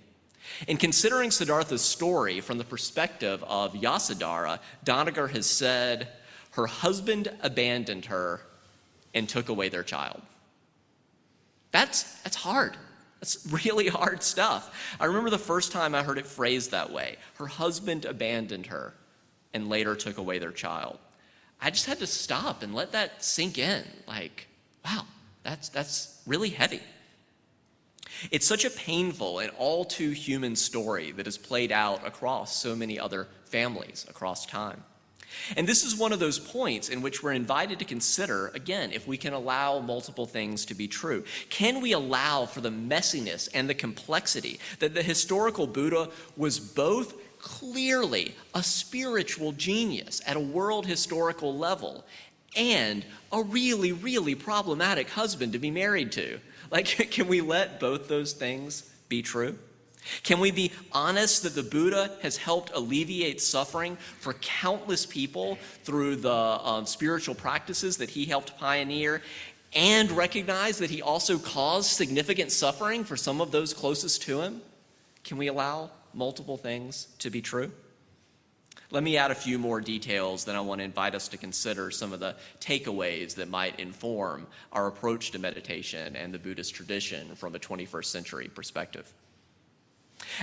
In 0.68 0.76
considering 0.76 1.30
Siddhartha's 1.30 1.82
story 1.82 2.40
from 2.40 2.58
the 2.58 2.64
perspective 2.64 3.42
of 3.44 3.72
Yasodhara, 3.72 4.60
Doniger 4.84 5.30
has 5.30 5.46
said, 5.46 6.08
her 6.56 6.66
husband 6.66 7.28
abandoned 7.42 8.06
her 8.06 8.40
and 9.12 9.28
took 9.28 9.50
away 9.50 9.68
their 9.68 9.82
child. 9.82 10.22
That's, 11.70 12.02
that's 12.22 12.36
hard. 12.36 12.78
That's 13.20 13.46
really 13.50 13.88
hard 14.00 14.22
stuff. 14.22 14.96
I 14.98 15.04
remember 15.04 15.28
the 15.28 15.36
first 15.36 15.70
time 15.70 15.94
I 15.94 16.02
heard 16.02 16.16
it 16.16 16.26
phrased 16.26 16.70
that 16.70 16.90
way. 16.90 17.16
Her 17.34 17.46
husband 17.46 18.06
abandoned 18.06 18.66
her 18.66 18.94
and 19.52 19.68
later 19.68 19.94
took 19.94 20.16
away 20.16 20.38
their 20.38 20.50
child. 20.50 20.98
I 21.60 21.70
just 21.70 21.84
had 21.84 21.98
to 21.98 22.06
stop 22.06 22.62
and 22.62 22.74
let 22.74 22.92
that 22.92 23.22
sink 23.22 23.58
in. 23.58 23.84
Like, 24.08 24.46
wow, 24.82 25.04
that's, 25.42 25.68
that's 25.68 26.22
really 26.26 26.50
heavy. 26.50 26.80
It's 28.30 28.46
such 28.46 28.64
a 28.64 28.70
painful 28.70 29.40
and 29.40 29.50
all 29.58 29.84
too 29.84 30.10
human 30.10 30.56
story 30.56 31.12
that 31.12 31.26
is 31.26 31.36
played 31.36 31.70
out 31.70 32.06
across 32.06 32.56
so 32.56 32.74
many 32.74 32.98
other 32.98 33.28
families 33.44 34.06
across 34.08 34.46
time. 34.46 34.82
And 35.56 35.66
this 35.66 35.84
is 35.84 35.96
one 35.96 36.12
of 36.12 36.18
those 36.18 36.38
points 36.38 36.88
in 36.88 37.02
which 37.02 37.22
we're 37.22 37.32
invited 37.32 37.78
to 37.78 37.84
consider 37.84 38.48
again 38.54 38.92
if 38.92 39.06
we 39.06 39.16
can 39.16 39.32
allow 39.32 39.80
multiple 39.80 40.26
things 40.26 40.64
to 40.66 40.74
be 40.74 40.88
true. 40.88 41.24
Can 41.50 41.80
we 41.80 41.92
allow 41.92 42.46
for 42.46 42.60
the 42.60 42.70
messiness 42.70 43.48
and 43.54 43.68
the 43.68 43.74
complexity 43.74 44.60
that 44.78 44.94
the 44.94 45.02
historical 45.02 45.66
Buddha 45.66 46.10
was 46.36 46.58
both 46.58 47.14
clearly 47.38 48.34
a 48.54 48.62
spiritual 48.62 49.52
genius 49.52 50.20
at 50.26 50.36
a 50.36 50.40
world 50.40 50.86
historical 50.86 51.56
level 51.56 52.04
and 52.56 53.04
a 53.32 53.42
really, 53.42 53.92
really 53.92 54.34
problematic 54.34 55.10
husband 55.10 55.52
to 55.52 55.58
be 55.58 55.70
married 55.70 56.12
to? 56.12 56.40
Like, 56.70 56.86
can 57.10 57.28
we 57.28 57.40
let 57.40 57.78
both 57.78 58.08
those 58.08 58.32
things 58.32 58.90
be 59.08 59.22
true? 59.22 59.58
Can 60.22 60.40
we 60.40 60.50
be 60.50 60.72
honest 60.92 61.42
that 61.42 61.54
the 61.54 61.62
Buddha 61.62 62.10
has 62.22 62.36
helped 62.36 62.72
alleviate 62.74 63.40
suffering 63.40 63.96
for 64.20 64.34
countless 64.34 65.06
people 65.06 65.58
through 65.84 66.16
the 66.16 66.32
um, 66.32 66.86
spiritual 66.86 67.34
practices 67.34 67.96
that 67.98 68.10
he 68.10 68.24
helped 68.24 68.58
pioneer 68.58 69.22
and 69.74 70.10
recognize 70.12 70.78
that 70.78 70.90
he 70.90 71.02
also 71.02 71.38
caused 71.38 71.90
significant 71.90 72.50
suffering 72.52 73.04
for 73.04 73.16
some 73.16 73.40
of 73.40 73.50
those 73.50 73.74
closest 73.74 74.22
to 74.22 74.40
him? 74.40 74.62
Can 75.24 75.36
we 75.36 75.48
allow 75.48 75.90
multiple 76.14 76.56
things 76.56 77.08
to 77.18 77.30
be 77.30 77.42
true? 77.42 77.70
Let 78.90 79.02
me 79.02 79.16
add 79.16 79.32
a 79.32 79.34
few 79.34 79.58
more 79.58 79.80
details, 79.80 80.44
then 80.44 80.54
I 80.54 80.60
want 80.60 80.78
to 80.78 80.84
invite 80.84 81.16
us 81.16 81.26
to 81.28 81.36
consider 81.36 81.90
some 81.90 82.12
of 82.12 82.20
the 82.20 82.36
takeaways 82.60 83.34
that 83.34 83.48
might 83.48 83.80
inform 83.80 84.46
our 84.72 84.86
approach 84.86 85.32
to 85.32 85.40
meditation 85.40 86.14
and 86.14 86.32
the 86.32 86.38
Buddhist 86.38 86.74
tradition 86.74 87.34
from 87.34 87.54
a 87.56 87.58
21st 87.58 88.04
century 88.04 88.48
perspective. 88.48 89.12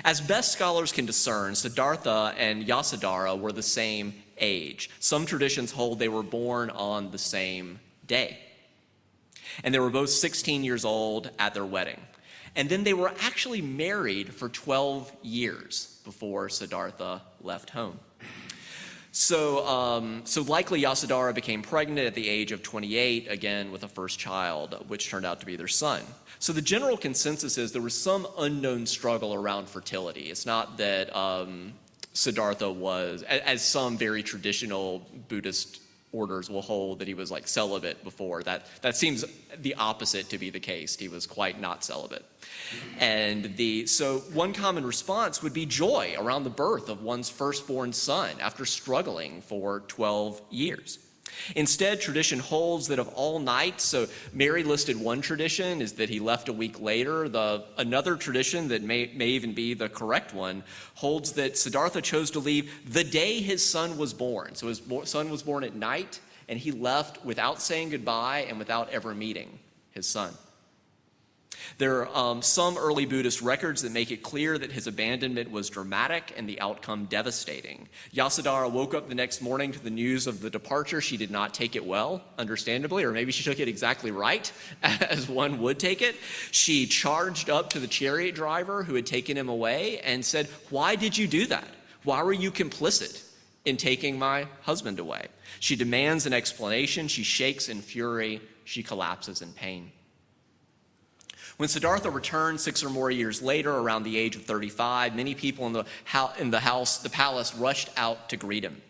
As 0.03 0.21
best 0.21 0.51
scholars 0.51 0.91
can 0.91 1.05
discern, 1.05 1.55
Siddhartha 1.55 2.33
and 2.37 2.65
Yasodhara 2.65 3.39
were 3.39 3.51
the 3.51 3.63
same 3.63 4.13
age. 4.37 4.89
Some 4.99 5.25
traditions 5.25 5.71
hold 5.71 5.99
they 5.99 6.09
were 6.09 6.23
born 6.23 6.69
on 6.69 7.11
the 7.11 7.17
same 7.17 7.79
day. 8.07 8.37
And 9.63 9.73
they 9.73 9.79
were 9.79 9.89
both 9.89 10.09
16 10.09 10.63
years 10.63 10.83
old 10.83 11.29
at 11.37 11.53
their 11.53 11.65
wedding. 11.65 11.99
And 12.55 12.69
then 12.69 12.83
they 12.83 12.93
were 12.93 13.13
actually 13.21 13.61
married 13.61 14.33
for 14.33 14.49
12 14.49 15.11
years 15.21 15.99
before 16.03 16.49
Siddhartha 16.49 17.21
left 17.41 17.71
home. 17.71 17.99
So, 19.15 19.63
um, 19.67 20.21
so 20.23 20.41
likely 20.41 20.81
Yasodhara 20.81 21.35
became 21.35 21.61
pregnant 21.61 22.07
at 22.07 22.15
the 22.15 22.27
age 22.27 22.51
of 22.51 22.63
28, 22.63 23.27
again 23.29 23.71
with 23.71 23.83
a 23.83 23.87
first 23.87 24.17
child, 24.17 24.83
which 24.87 25.07
turned 25.07 25.23
out 25.23 25.39
to 25.41 25.45
be 25.45 25.55
their 25.55 25.67
son. 25.67 26.01
So 26.39 26.51
the 26.51 26.63
general 26.63 26.97
consensus 26.97 27.59
is 27.59 27.71
there 27.71 27.81
was 27.83 27.93
some 27.93 28.27
unknown 28.39 28.87
struggle 28.87 29.35
around 29.35 29.69
fertility. 29.69 30.31
It's 30.31 30.47
not 30.47 30.77
that 30.79 31.15
um, 31.15 31.73
Siddhartha 32.13 32.71
was, 32.71 33.21
as 33.21 33.63
some 33.63 33.99
very 33.99 34.23
traditional 34.23 35.07
Buddhist 35.27 35.82
orders 36.13 36.49
will 36.49 36.61
hold 36.61 36.99
that 36.99 37.07
he 37.07 37.13
was 37.13 37.31
like 37.31 37.47
celibate 37.47 38.03
before. 38.03 38.43
That, 38.43 38.67
that 38.81 38.95
seems 38.95 39.25
the 39.59 39.75
opposite 39.75 40.29
to 40.29 40.37
be 40.37 40.49
the 40.49 40.59
case. 40.59 40.95
He 40.95 41.09
was 41.09 41.27
quite 41.27 41.59
not 41.59 41.83
celibate. 41.83 42.23
And 42.99 43.57
the, 43.57 43.87
so 43.87 44.19
one 44.33 44.53
common 44.53 44.85
response 44.85 45.43
would 45.43 45.53
be 45.53 45.65
joy 45.65 46.15
around 46.17 46.43
the 46.43 46.49
birth 46.49 46.87
of 46.87 47.01
one's 47.01 47.29
firstborn 47.29 47.91
son 47.91 48.35
after 48.39 48.65
struggling 48.65 49.41
for 49.41 49.81
12 49.81 50.41
years. 50.51 50.99
Instead, 51.55 51.99
tradition 51.99 52.39
holds 52.39 52.87
that 52.87 52.99
of 52.99 53.07
all 53.09 53.39
nights, 53.39 53.83
so 53.83 54.07
Mary 54.33 54.63
listed 54.63 54.99
one 54.99 55.21
tradition 55.21 55.81
is 55.81 55.93
that 55.93 56.09
he 56.09 56.19
left 56.19 56.49
a 56.49 56.53
week 56.53 56.79
later. 56.79 57.27
The, 57.27 57.65
another 57.77 58.15
tradition 58.15 58.67
that 58.69 58.81
may, 58.81 59.11
may 59.15 59.27
even 59.27 59.53
be 59.53 59.73
the 59.73 59.89
correct 59.89 60.33
one 60.33 60.63
holds 60.95 61.33
that 61.33 61.57
Siddhartha 61.57 62.01
chose 62.01 62.31
to 62.31 62.39
leave 62.39 62.71
the 62.91 63.03
day 63.03 63.39
his 63.39 63.67
son 63.67 63.97
was 63.97 64.13
born. 64.13 64.55
So 64.55 64.67
his 64.67 64.81
son 65.05 65.29
was 65.29 65.43
born 65.43 65.63
at 65.63 65.75
night, 65.75 66.19
and 66.47 66.59
he 66.59 66.71
left 66.71 67.23
without 67.25 67.61
saying 67.61 67.89
goodbye 67.89 68.45
and 68.49 68.59
without 68.59 68.89
ever 68.89 69.13
meeting 69.13 69.59
his 69.91 70.07
son. 70.07 70.33
There 71.77 72.05
are 72.07 72.15
um, 72.15 72.41
some 72.41 72.77
early 72.77 73.05
Buddhist 73.05 73.41
records 73.41 73.81
that 73.81 73.91
make 73.91 74.11
it 74.11 74.23
clear 74.23 74.57
that 74.57 74.71
his 74.71 74.87
abandonment 74.87 75.51
was 75.51 75.69
dramatic 75.69 76.33
and 76.37 76.47
the 76.47 76.59
outcome 76.59 77.05
devastating. 77.05 77.87
Yasodhara 78.13 78.71
woke 78.71 78.93
up 78.93 79.09
the 79.09 79.15
next 79.15 79.41
morning 79.41 79.71
to 79.71 79.79
the 79.79 79.89
news 79.89 80.27
of 80.27 80.41
the 80.41 80.49
departure. 80.49 81.01
She 81.01 81.17
did 81.17 81.31
not 81.31 81.53
take 81.53 81.75
it 81.75 81.85
well, 81.85 82.23
understandably, 82.37 83.03
or 83.03 83.11
maybe 83.11 83.31
she 83.31 83.43
took 83.43 83.59
it 83.59 83.67
exactly 83.67 84.11
right, 84.11 84.51
as 84.83 85.27
one 85.27 85.61
would 85.61 85.79
take 85.79 86.01
it. 86.01 86.15
She 86.51 86.85
charged 86.85 87.49
up 87.49 87.69
to 87.71 87.79
the 87.79 87.87
chariot 87.87 88.35
driver 88.35 88.83
who 88.83 88.95
had 88.95 89.05
taken 89.05 89.37
him 89.37 89.49
away 89.49 89.99
and 89.99 90.25
said, 90.25 90.47
Why 90.69 90.95
did 90.95 91.17
you 91.17 91.27
do 91.27 91.45
that? 91.47 91.67
Why 92.03 92.23
were 92.23 92.33
you 92.33 92.51
complicit? 92.51 93.23
in 93.65 93.77
taking 93.77 94.19
my 94.19 94.47
husband 94.61 94.99
away. 94.99 95.27
She 95.59 95.75
demands 95.75 96.25
an 96.25 96.33
explanation. 96.33 97.07
She 97.07 97.23
shakes 97.23 97.69
in 97.69 97.81
fury. 97.81 98.41
She 98.65 98.83
collapses 98.83 99.41
in 99.41 99.53
pain. 99.53 99.91
When 101.57 101.69
Siddhartha 101.69 102.09
returned 102.09 102.59
six 102.59 102.83
or 102.83 102.89
more 102.89 103.11
years 103.11 103.41
later, 103.41 103.71
around 103.71 104.03
the 104.03 104.17
age 104.17 104.35
of 104.35 104.43
35, 104.43 105.15
many 105.15 105.35
people 105.35 105.67
in 105.67 105.73
the, 105.73 105.85
in 106.39 106.49
the 106.49 106.59
house, 106.59 106.97
the 106.97 107.09
palace, 107.09 107.53
rushed 107.53 107.89
out 107.95 108.29
to 108.29 108.37
greet 108.37 108.63
him. 108.63 108.81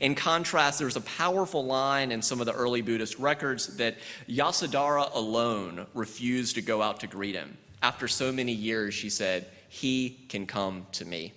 In 0.00 0.14
contrast, 0.14 0.78
there's 0.78 0.96
a 0.96 1.00
powerful 1.00 1.64
line 1.64 2.12
in 2.12 2.22
some 2.22 2.40
of 2.40 2.46
the 2.46 2.52
early 2.52 2.82
Buddhist 2.82 3.18
records 3.18 3.76
that 3.76 3.96
Yasodhara 4.28 5.14
alone 5.14 5.86
refused 5.92 6.54
to 6.54 6.62
go 6.62 6.82
out 6.82 7.00
to 7.00 7.06
greet 7.06 7.34
him. 7.34 7.56
After 7.82 8.08
so 8.08 8.32
many 8.32 8.52
years, 8.52 8.94
she 8.94 9.10
said, 9.10 9.46
He 9.68 10.24
can 10.28 10.46
come 10.46 10.86
to 10.92 11.04
me. 11.04 11.32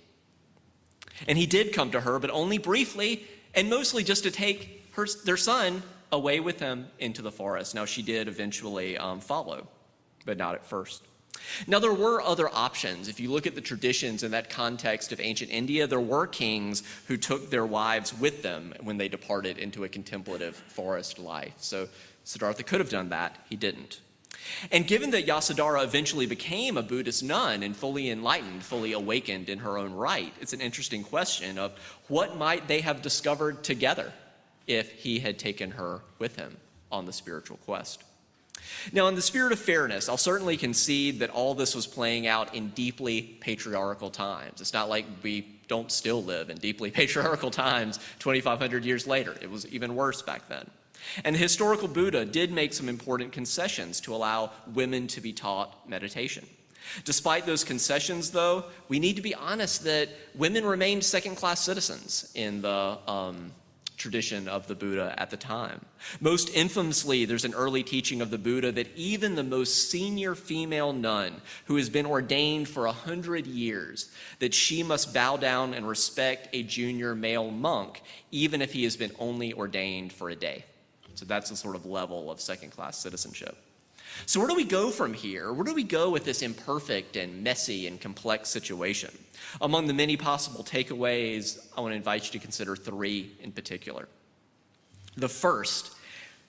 And 1.26 1.36
he 1.36 1.46
did 1.46 1.72
come 1.72 1.90
to 1.90 2.00
her, 2.00 2.18
but 2.18 2.30
only 2.30 2.58
briefly, 2.58 3.24
and 3.54 3.68
mostly 3.68 4.04
just 4.04 4.22
to 4.22 4.30
take 4.30 4.86
her, 4.92 5.06
their 5.24 5.36
son 5.36 5.82
away 6.12 6.40
with 6.40 6.60
him 6.60 6.86
into 6.98 7.20
the 7.20 7.32
forest. 7.32 7.74
Now, 7.74 7.84
she 7.84 8.02
did 8.02 8.28
eventually 8.28 8.96
um, 8.96 9.20
follow 9.20 9.68
but 10.24 10.38
not 10.38 10.54
at 10.54 10.66
first. 10.66 11.02
Now, 11.66 11.78
there 11.78 11.92
were 11.92 12.20
other 12.20 12.48
options. 12.52 13.08
If 13.08 13.20
you 13.20 13.30
look 13.30 13.46
at 13.46 13.54
the 13.54 13.60
traditions 13.60 14.22
in 14.22 14.32
that 14.32 14.50
context 14.50 15.12
of 15.12 15.20
ancient 15.20 15.50
India, 15.50 15.86
there 15.86 16.00
were 16.00 16.26
kings 16.26 16.82
who 17.06 17.16
took 17.16 17.50
their 17.50 17.66
wives 17.66 18.18
with 18.18 18.42
them 18.42 18.74
when 18.82 18.98
they 18.98 19.08
departed 19.08 19.58
into 19.58 19.84
a 19.84 19.88
contemplative 19.88 20.56
forest 20.56 21.18
life. 21.18 21.54
So 21.58 21.88
Siddhartha 22.24 22.62
could 22.64 22.80
have 22.80 22.90
done 22.90 23.10
that, 23.10 23.36
he 23.48 23.56
didn't. 23.56 24.00
And 24.70 24.86
given 24.86 25.10
that 25.10 25.26
Yasodhara 25.26 25.84
eventually 25.84 26.26
became 26.26 26.76
a 26.76 26.82
Buddhist 26.82 27.22
nun 27.22 27.62
and 27.62 27.76
fully 27.76 28.10
enlightened, 28.10 28.62
fully 28.62 28.92
awakened 28.92 29.48
in 29.48 29.58
her 29.60 29.78
own 29.78 29.92
right, 29.92 30.32
it's 30.40 30.52
an 30.52 30.60
interesting 30.60 31.02
question 31.02 31.58
of 31.58 31.72
what 32.08 32.36
might 32.36 32.68
they 32.68 32.80
have 32.80 33.02
discovered 33.02 33.64
together 33.64 34.12
if 34.66 34.92
he 34.92 35.20
had 35.20 35.38
taken 35.38 35.72
her 35.72 36.02
with 36.18 36.36
him 36.36 36.56
on 36.90 37.06
the 37.06 37.12
spiritual 37.12 37.58
quest. 37.58 38.04
Now, 38.92 39.08
in 39.08 39.14
the 39.14 39.22
spirit 39.22 39.52
of 39.52 39.58
fairness, 39.58 40.08
I'll 40.08 40.16
certainly 40.16 40.56
concede 40.56 41.20
that 41.20 41.30
all 41.30 41.54
this 41.54 41.74
was 41.74 41.86
playing 41.86 42.26
out 42.26 42.54
in 42.54 42.70
deeply 42.70 43.22
patriarchal 43.40 44.10
times. 44.10 44.60
It's 44.60 44.72
not 44.72 44.88
like 44.88 45.06
we 45.22 45.46
don't 45.68 45.92
still 45.92 46.22
live 46.22 46.50
in 46.50 46.58
deeply 46.58 46.90
patriarchal 46.92 47.50
times 47.50 47.98
2,500 48.18 48.84
years 48.84 49.06
later. 49.06 49.34
It 49.40 49.50
was 49.50 49.66
even 49.68 49.94
worse 49.94 50.22
back 50.22 50.48
then. 50.48 50.68
And 51.24 51.34
the 51.34 51.40
historical 51.40 51.88
Buddha 51.88 52.24
did 52.24 52.50
make 52.50 52.72
some 52.72 52.88
important 52.88 53.32
concessions 53.32 54.00
to 54.02 54.14
allow 54.14 54.50
women 54.74 55.06
to 55.08 55.20
be 55.20 55.32
taught 55.32 55.88
meditation. 55.88 56.46
Despite 57.04 57.46
those 57.46 57.64
concessions, 57.64 58.30
though, 58.30 58.64
we 58.88 58.98
need 58.98 59.16
to 59.16 59.22
be 59.22 59.34
honest 59.34 59.84
that 59.84 60.08
women 60.34 60.64
remained 60.64 61.04
second 61.04 61.36
class 61.36 61.60
citizens 61.60 62.30
in 62.34 62.62
the 62.62 62.98
um, 63.06 63.52
tradition 63.98 64.48
of 64.48 64.66
the 64.66 64.74
Buddha 64.74 65.14
at 65.18 65.30
the 65.30 65.36
time. 65.36 65.84
Most 66.20 66.48
infamously, 66.54 67.24
there's 67.24 67.44
an 67.44 67.54
early 67.54 67.82
teaching 67.82 68.22
of 68.22 68.30
the 68.30 68.38
Buddha 68.38 68.72
that 68.72 68.96
even 68.96 69.34
the 69.34 69.42
most 69.42 69.90
senior 69.90 70.34
female 70.34 70.92
nun 70.92 71.40
who 71.66 71.76
has 71.76 71.90
been 71.90 72.06
ordained 72.06 72.68
for 72.68 72.86
a 72.86 72.92
hundred 72.92 73.46
years, 73.46 74.10
that 74.38 74.54
she 74.54 74.82
must 74.82 75.12
bow 75.12 75.36
down 75.36 75.74
and 75.74 75.86
respect 75.86 76.48
a 76.52 76.62
junior 76.62 77.14
male 77.14 77.50
monk, 77.50 78.02
even 78.30 78.62
if 78.62 78.72
he 78.72 78.84
has 78.84 78.96
been 78.96 79.12
only 79.18 79.52
ordained 79.52 80.12
for 80.12 80.30
a 80.30 80.36
day. 80.36 80.64
So 81.14 81.24
that's 81.24 81.50
the 81.50 81.56
sort 81.56 81.74
of 81.74 81.84
level 81.84 82.30
of 82.30 82.40
second 82.40 82.70
class 82.70 82.96
citizenship. 82.96 83.56
So, 84.26 84.40
where 84.40 84.48
do 84.48 84.54
we 84.54 84.64
go 84.64 84.90
from 84.90 85.14
here? 85.14 85.52
Where 85.52 85.64
do 85.64 85.74
we 85.74 85.84
go 85.84 86.10
with 86.10 86.24
this 86.24 86.42
imperfect 86.42 87.16
and 87.16 87.42
messy 87.42 87.86
and 87.86 88.00
complex 88.00 88.48
situation? 88.48 89.16
Among 89.60 89.86
the 89.86 89.94
many 89.94 90.16
possible 90.16 90.64
takeaways, 90.64 91.66
I 91.76 91.80
want 91.80 91.92
to 91.92 91.96
invite 91.96 92.26
you 92.26 92.32
to 92.32 92.38
consider 92.38 92.76
three 92.76 93.32
in 93.42 93.52
particular. 93.52 94.08
The 95.16 95.28
first 95.28 95.92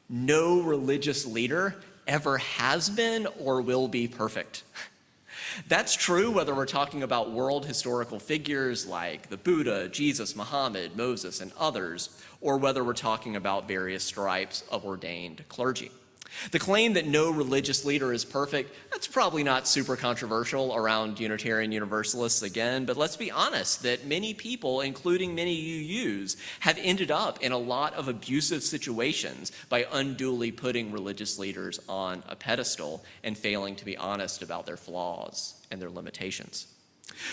no 0.09 0.61
religious 0.61 1.25
leader 1.25 1.75
ever 2.07 2.39
has 2.39 2.89
been 2.89 3.27
or 3.39 3.61
will 3.61 3.87
be 3.87 4.07
perfect. 4.07 4.63
That's 5.67 5.95
true 5.95 6.31
whether 6.31 6.55
we're 6.55 6.65
talking 6.65 7.03
about 7.03 7.31
world 7.31 7.65
historical 7.65 8.19
figures 8.19 8.87
like 8.87 9.29
the 9.29 9.37
Buddha, 9.37 9.87
Jesus, 9.89 10.35
Muhammad, 10.35 10.95
Moses, 10.97 11.41
and 11.41 11.51
others, 11.59 12.09
or 12.41 12.57
whether 12.57 12.83
we're 12.83 12.93
talking 12.93 13.35
about 13.35 13.67
various 13.67 14.03
stripes 14.03 14.63
of 14.71 14.85
ordained 14.85 15.43
clergy. 15.47 15.91
The 16.51 16.59
claim 16.59 16.93
that 16.93 17.07
no 17.07 17.31
religious 17.31 17.85
leader 17.85 18.13
is 18.13 18.23
perfect, 18.23 18.73
that's 18.91 19.07
probably 19.07 19.43
not 19.43 19.67
super 19.67 19.95
controversial 19.95 20.75
around 20.75 21.19
Unitarian 21.19 21.71
Universalists 21.71 22.41
again, 22.41 22.85
but 22.85 22.97
let's 22.97 23.17
be 23.17 23.31
honest 23.31 23.83
that 23.83 24.05
many 24.05 24.33
people, 24.33 24.81
including 24.81 25.35
many 25.35 25.55
UUs, 25.55 26.37
have 26.61 26.77
ended 26.81 27.11
up 27.11 27.41
in 27.41 27.51
a 27.51 27.57
lot 27.57 27.93
of 27.93 28.07
abusive 28.07 28.63
situations 28.63 29.51
by 29.69 29.85
unduly 29.91 30.51
putting 30.51 30.91
religious 30.91 31.39
leaders 31.39 31.79
on 31.89 32.23
a 32.29 32.35
pedestal 32.35 33.03
and 33.23 33.37
failing 33.37 33.75
to 33.75 33.85
be 33.85 33.97
honest 33.97 34.41
about 34.41 34.65
their 34.65 34.77
flaws 34.77 35.55
and 35.71 35.81
their 35.81 35.89
limitations. 35.89 36.67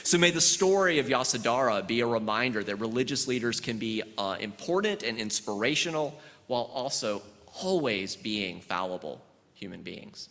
So 0.03 0.19
may 0.19 0.31
the 0.31 0.41
story 0.41 0.99
of 0.99 1.07
Yasodhara 1.07 1.87
be 1.87 2.01
a 2.01 2.07
reminder 2.07 2.65
that 2.65 2.77
religious 2.77 3.29
leaders 3.29 3.61
can 3.61 3.79
be 3.79 4.03
uh, 4.19 4.37
important 4.41 5.03
and 5.03 5.19
inspirational 5.19 6.19
while 6.47 6.71
also 6.75 7.23
always 7.63 8.17
being 8.17 8.61
fallible 8.61 9.23
human 9.55 9.83
beings. 9.83 10.29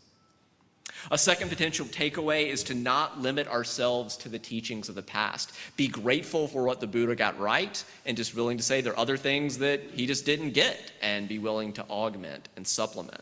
A 1.12 1.18
second 1.18 1.50
potential 1.50 1.86
takeaway 1.86 2.48
is 2.48 2.64
to 2.64 2.74
not 2.74 3.20
limit 3.20 3.48
ourselves 3.48 4.18
to 4.18 4.30
the 4.30 4.40
teachings 4.40 4.90
of 4.90 4.96
the 4.96 5.02
past. 5.02 5.52
Be 5.78 5.88
grateful 5.88 6.48
for 6.48 6.64
what 6.64 6.80
the 6.80 6.88
Buddha 6.88 7.16
got 7.16 7.40
right 7.40 7.84
and 8.06 8.16
just 8.16 8.36
willing 8.36 8.58
to 8.58 8.64
say 8.64 8.82
there 8.82 8.94
are 8.94 9.00
other 9.00 9.18
things 9.18 9.60
that 9.60 9.82
he 9.94 10.06
just 10.08 10.26
didn't 10.26 10.52
get 10.52 10.92
and 11.02 11.28
be 11.28 11.40
willing 11.40 11.74
to 11.74 11.84
augment 11.84 12.50
and 12.56 12.66
supplement. 12.66 13.22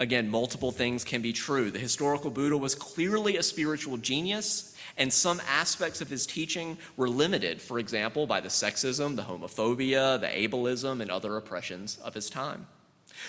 Again, 0.00 0.28
multiple 0.28 0.72
things 0.72 1.04
can 1.04 1.22
be 1.22 1.32
true. 1.32 1.70
The 1.70 1.78
historical 1.78 2.30
Buddha 2.30 2.56
was 2.56 2.74
clearly 2.74 3.36
a 3.36 3.42
spiritual 3.42 3.96
genius, 3.98 4.76
and 4.98 5.12
some 5.12 5.40
aspects 5.48 6.00
of 6.00 6.10
his 6.10 6.26
teaching 6.26 6.76
were 6.96 7.08
limited, 7.08 7.62
for 7.62 7.78
example, 7.78 8.26
by 8.26 8.40
the 8.40 8.48
sexism, 8.48 9.14
the 9.14 9.22
homophobia, 9.22 10.20
the 10.20 10.26
ableism, 10.26 11.00
and 11.00 11.10
other 11.10 11.36
oppressions 11.36 11.98
of 11.98 12.14
his 12.14 12.28
time. 12.28 12.66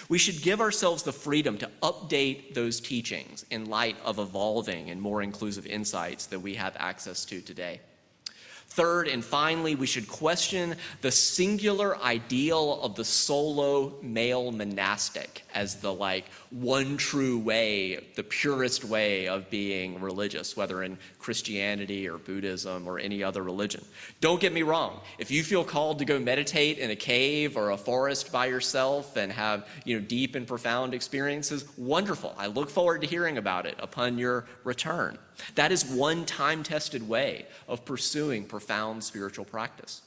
We 0.09 0.17
should 0.17 0.41
give 0.41 0.61
ourselves 0.61 1.03
the 1.03 1.11
freedom 1.11 1.57
to 1.59 1.69
update 1.81 2.53
those 2.53 2.79
teachings 2.79 3.45
in 3.49 3.69
light 3.69 3.97
of 4.03 4.19
evolving 4.19 4.89
and 4.89 5.01
more 5.01 5.21
inclusive 5.21 5.65
insights 5.65 6.25
that 6.27 6.39
we 6.39 6.55
have 6.55 6.75
access 6.77 7.25
to 7.25 7.41
today. 7.41 7.81
Third, 8.73 9.07
and 9.07 9.23
finally, 9.23 9.75
we 9.75 9.85
should 9.85 10.07
question 10.07 10.75
the 11.01 11.11
singular 11.11 11.95
ideal 12.01 12.81
of 12.81 12.95
the 12.95 13.05
solo 13.05 13.93
male 14.01 14.51
monastic 14.51 15.43
as 15.53 15.75
the 15.75 15.93
like 15.93 16.25
one 16.49 16.97
true 16.97 17.37
way, 17.37 18.03
the 18.15 18.23
purest 18.23 18.83
way 18.83 19.27
of 19.27 19.47
being 19.51 20.01
religious, 20.01 20.57
whether 20.57 20.81
in 20.81 20.97
Christianity 21.19 22.09
or 22.09 22.17
Buddhism 22.17 22.87
or 22.87 22.97
any 22.97 23.23
other 23.23 23.43
religion. 23.43 23.85
Don't 24.21 24.41
get 24.41 24.51
me 24.51 24.63
wrong. 24.63 25.01
If 25.19 25.29
you 25.29 25.43
feel 25.43 25.63
called 25.63 25.99
to 25.99 26.05
go 26.05 26.17
meditate 26.17 26.79
in 26.79 26.89
a 26.89 26.95
cave 26.95 27.55
or 27.55 27.69
a 27.69 27.77
forest 27.77 28.31
by 28.31 28.47
yourself 28.47 29.17
and 29.17 29.31
have, 29.31 29.67
you 29.85 29.99
know, 29.99 30.03
deep 30.03 30.33
and 30.33 30.47
profound 30.47 30.95
experiences, 30.95 31.65
wonderful. 31.77 32.33
I 32.39 32.47
look 32.47 32.71
forward 32.71 33.01
to 33.01 33.07
hearing 33.07 33.37
about 33.37 33.67
it 33.67 33.75
upon 33.77 34.17
your 34.17 34.45
return. 34.63 35.19
That 35.55 35.71
is 35.71 35.85
one 35.85 36.25
time-tested 36.25 37.07
way 37.07 37.47
of 37.67 37.85
pursuing 37.85 38.45
profound 38.45 38.62
spiritual 39.01 39.45
practice. 39.45 40.01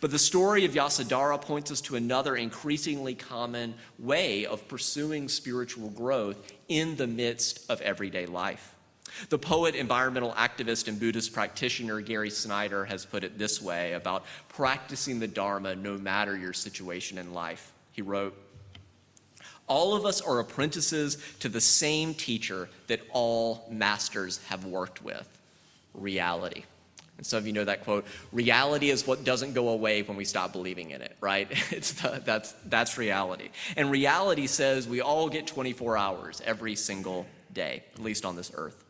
But 0.00 0.10
the 0.10 0.18
story 0.18 0.64
of 0.64 0.72
Yasodhara 0.72 1.40
points 1.40 1.70
us 1.70 1.80
to 1.82 1.96
another 1.96 2.36
increasingly 2.36 3.14
common 3.14 3.74
way 3.98 4.46
of 4.46 4.68
pursuing 4.68 5.28
spiritual 5.28 5.88
growth 5.90 6.52
in 6.68 6.96
the 6.96 7.06
midst 7.06 7.70
of 7.70 7.80
everyday 7.80 8.26
life. 8.26 8.74
The 9.28 9.38
poet, 9.38 9.74
environmental 9.74 10.32
activist, 10.32 10.88
and 10.88 10.98
Buddhist 10.98 11.32
practitioner 11.32 12.00
Gary 12.00 12.30
Snyder 12.30 12.84
has 12.86 13.04
put 13.04 13.24
it 13.24 13.38
this 13.38 13.60
way 13.60 13.92
about 13.92 14.24
practicing 14.48 15.20
the 15.20 15.28
Dharma 15.28 15.74
no 15.74 15.98
matter 15.98 16.36
your 16.36 16.52
situation 16.52 17.18
in 17.18 17.34
life. 17.34 17.72
He 17.92 18.02
wrote, 18.02 18.34
All 19.66 19.94
of 19.94 20.06
us 20.06 20.20
are 20.20 20.38
apprentices 20.40 21.18
to 21.40 21.48
the 21.48 21.60
same 21.60 22.14
teacher 22.14 22.68
that 22.86 23.00
all 23.10 23.66
masters 23.70 24.38
have 24.48 24.64
worked 24.64 25.02
with 25.02 25.28
reality. 25.92 26.64
And 27.18 27.26
some 27.26 27.38
of 27.38 27.46
you 27.46 27.52
know 27.52 27.64
that 27.64 27.84
quote 27.84 28.04
reality 28.32 28.90
is 28.90 29.06
what 29.06 29.24
doesn't 29.24 29.52
go 29.52 29.68
away 29.68 30.02
when 30.02 30.16
we 30.16 30.24
stop 30.24 30.52
believing 30.52 30.90
in 30.90 31.02
it, 31.02 31.16
right? 31.20 31.48
It's 31.70 31.92
the, 31.92 32.20
that's, 32.24 32.52
that's 32.66 32.98
reality. 32.98 33.50
And 33.76 33.90
reality 33.90 34.46
says 34.46 34.88
we 34.88 35.00
all 35.00 35.28
get 35.28 35.46
24 35.46 35.96
hours 35.96 36.42
every 36.44 36.74
single 36.74 37.26
day, 37.52 37.84
at 37.94 38.00
least 38.00 38.24
on 38.24 38.36
this 38.36 38.50
earth. 38.54 38.84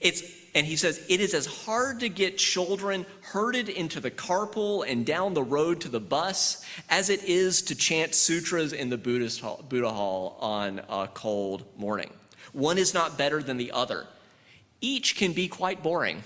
It's, 0.00 0.22
and 0.54 0.66
he 0.66 0.76
says, 0.76 1.04
it 1.08 1.20
is 1.20 1.34
as 1.34 1.46
hard 1.46 2.00
to 2.00 2.08
get 2.08 2.38
children 2.38 3.06
herded 3.20 3.68
into 3.68 4.00
the 4.00 4.10
carpool 4.10 4.84
and 4.86 5.06
down 5.06 5.34
the 5.34 5.42
road 5.42 5.80
to 5.82 5.88
the 5.88 6.00
bus 6.00 6.64
as 6.88 7.10
it 7.10 7.24
is 7.24 7.62
to 7.62 7.74
chant 7.74 8.14
sutras 8.14 8.72
in 8.72 8.90
the 8.90 8.96
Buddhist 8.96 9.40
hall, 9.40 9.64
Buddha 9.68 9.90
hall 9.90 10.36
on 10.40 10.80
a 10.88 11.08
cold 11.12 11.64
morning. 11.76 12.10
One 12.52 12.78
is 12.78 12.94
not 12.94 13.18
better 13.18 13.42
than 13.42 13.56
the 13.56 13.72
other. 13.72 14.06
Each 14.80 15.16
can 15.16 15.32
be 15.32 15.48
quite 15.48 15.82
boring. 15.82 16.22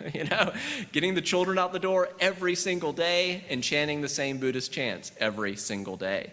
you 0.14 0.24
know, 0.24 0.52
getting 0.92 1.14
the 1.14 1.22
children 1.22 1.58
out 1.58 1.72
the 1.72 1.78
door 1.78 2.08
every 2.20 2.54
single 2.54 2.92
day 2.92 3.44
and 3.48 3.62
chanting 3.62 4.00
the 4.00 4.08
same 4.08 4.38
Buddhist 4.38 4.72
chants 4.72 5.12
every 5.18 5.56
single 5.56 5.96
day. 5.96 6.32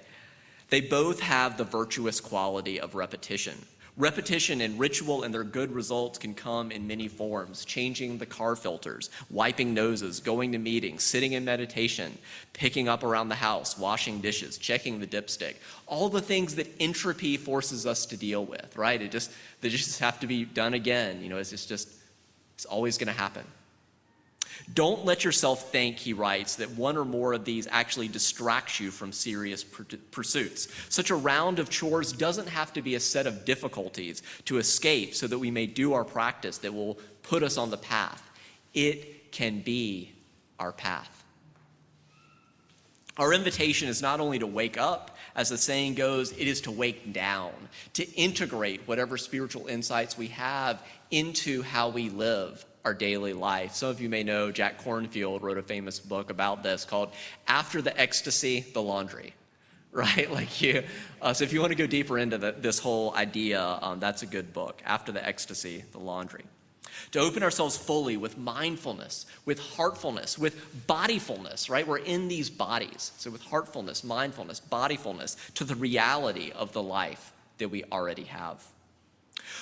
They 0.69 0.81
both 0.81 1.19
have 1.19 1.57
the 1.57 1.63
virtuous 1.63 2.19
quality 2.19 2.79
of 2.79 2.95
repetition. 2.95 3.55
Repetition 3.97 4.59
and 4.59 4.77
ritual 4.77 5.23
and 5.23 5.33
their 5.33 5.45
good 5.45 5.71
results 5.71 6.19
can 6.19 6.33
come 6.33 6.69
in 6.69 6.85
many 6.85 7.07
forms 7.07 7.63
changing 7.63 8.17
the 8.17 8.25
car 8.25 8.57
filters, 8.57 9.09
wiping 9.29 9.73
noses, 9.73 10.19
going 10.19 10.51
to 10.51 10.57
meetings, 10.57 11.01
sitting 11.01 11.31
in 11.31 11.45
meditation, 11.45 12.17
picking 12.51 12.89
up 12.89 13.03
around 13.03 13.29
the 13.29 13.35
house, 13.35 13.77
washing 13.77 14.19
dishes, 14.19 14.57
checking 14.57 14.99
the 14.99 15.07
dipstick. 15.07 15.55
All 15.87 16.09
the 16.09 16.19
things 16.19 16.55
that 16.55 16.67
entropy 16.81 17.37
forces 17.37 17.85
us 17.85 18.05
to 18.07 18.17
deal 18.17 18.43
with, 18.43 18.75
right? 18.75 19.01
It 19.01 19.11
just, 19.11 19.31
they 19.61 19.69
just 19.69 19.99
have 19.99 20.19
to 20.19 20.27
be 20.27 20.43
done 20.43 20.73
again. 20.73 21.21
You 21.21 21.29
know, 21.29 21.37
it's 21.37 21.65
just, 21.65 21.89
it's 22.55 22.65
always 22.65 22.97
going 22.97 23.07
to 23.07 23.13
happen. 23.13 23.43
Don't 24.73 25.05
let 25.05 25.23
yourself 25.23 25.71
think, 25.71 25.97
he 25.97 26.13
writes, 26.13 26.55
that 26.55 26.71
one 26.71 26.97
or 26.97 27.05
more 27.05 27.33
of 27.33 27.45
these 27.45 27.67
actually 27.69 28.07
distracts 28.07 28.79
you 28.79 28.89
from 28.89 29.11
serious 29.11 29.63
pursuits. 29.63 30.69
Such 30.89 31.11
a 31.11 31.15
round 31.15 31.59
of 31.59 31.69
chores 31.69 32.11
doesn't 32.13 32.47
have 32.47 32.73
to 32.73 32.81
be 32.81 32.95
a 32.95 32.99
set 32.99 33.27
of 33.27 33.45
difficulties 33.45 34.23
to 34.45 34.57
escape 34.57 35.13
so 35.13 35.27
that 35.27 35.37
we 35.37 35.51
may 35.51 35.67
do 35.67 35.93
our 35.93 36.05
practice 36.05 36.57
that 36.59 36.73
will 36.73 36.97
put 37.21 37.43
us 37.43 37.57
on 37.57 37.69
the 37.69 37.77
path. 37.77 38.23
It 38.73 39.31
can 39.31 39.59
be 39.59 40.13
our 40.57 40.71
path. 40.71 41.24
Our 43.17 43.33
invitation 43.33 43.87
is 43.87 44.01
not 44.01 44.19
only 44.19 44.39
to 44.39 44.47
wake 44.47 44.77
up, 44.77 45.17
as 45.35 45.49
the 45.49 45.57
saying 45.57 45.95
goes, 45.95 46.31
it 46.33 46.47
is 46.47 46.61
to 46.61 46.71
wake 46.71 47.13
down, 47.13 47.53
to 47.93 48.09
integrate 48.13 48.87
whatever 48.87 49.17
spiritual 49.17 49.67
insights 49.67 50.17
we 50.17 50.27
have 50.27 50.81
into 51.11 51.61
how 51.61 51.89
we 51.89 52.09
live 52.09 52.65
our 52.83 52.93
daily 52.93 53.33
life. 53.33 53.73
Some 53.73 53.89
of 53.89 53.99
you 53.99 54.09
may 54.09 54.23
know 54.23 54.51
Jack 54.51 54.83
Kornfield 54.83 55.41
wrote 55.41 55.57
a 55.57 55.63
famous 55.63 55.99
book 55.99 56.29
about 56.29 56.61
this 56.61 56.85
called 56.85 57.11
After 57.47 57.81
the 57.81 57.99
Ecstasy, 57.99 58.65
the 58.73 58.81
Laundry. 58.81 59.33
Right? 59.95 60.29
Like 60.29 60.61
you, 60.61 60.83
uh, 61.21 61.31
so 61.31 61.45
if 61.45 61.53
you 61.53 61.61
want 61.61 61.71
to 61.71 61.77
go 61.77 61.87
deeper 61.87 62.19
into 62.19 62.37
the, 62.37 62.51
this 62.51 62.79
whole 62.79 63.15
idea, 63.15 63.79
um, 63.81 64.01
that's 64.01 64.23
a 64.23 64.25
good 64.25 64.51
book. 64.51 64.81
After 64.85 65.13
the 65.13 65.25
Ecstasy, 65.25 65.85
the 65.93 65.99
Laundry. 65.99 66.43
To 67.11 67.19
open 67.19 67.43
ourselves 67.43 67.77
fully 67.77 68.17
with 68.17 68.37
mindfulness, 68.37 69.25
with 69.45 69.59
heartfulness, 69.59 70.37
with 70.37 70.87
bodyfulness, 70.87 71.69
right? 71.69 71.87
We're 71.87 71.97
in 71.97 72.27
these 72.27 72.49
bodies. 72.49 73.11
So 73.17 73.31
with 73.31 73.43
heartfulness, 73.43 74.03
mindfulness, 74.03 74.61
bodyfulness 74.61 75.35
to 75.53 75.63
the 75.63 75.75
reality 75.75 76.51
of 76.51 76.73
the 76.73 76.83
life 76.83 77.31
that 77.57 77.69
we 77.69 77.83
already 77.85 78.25
have. 78.25 78.63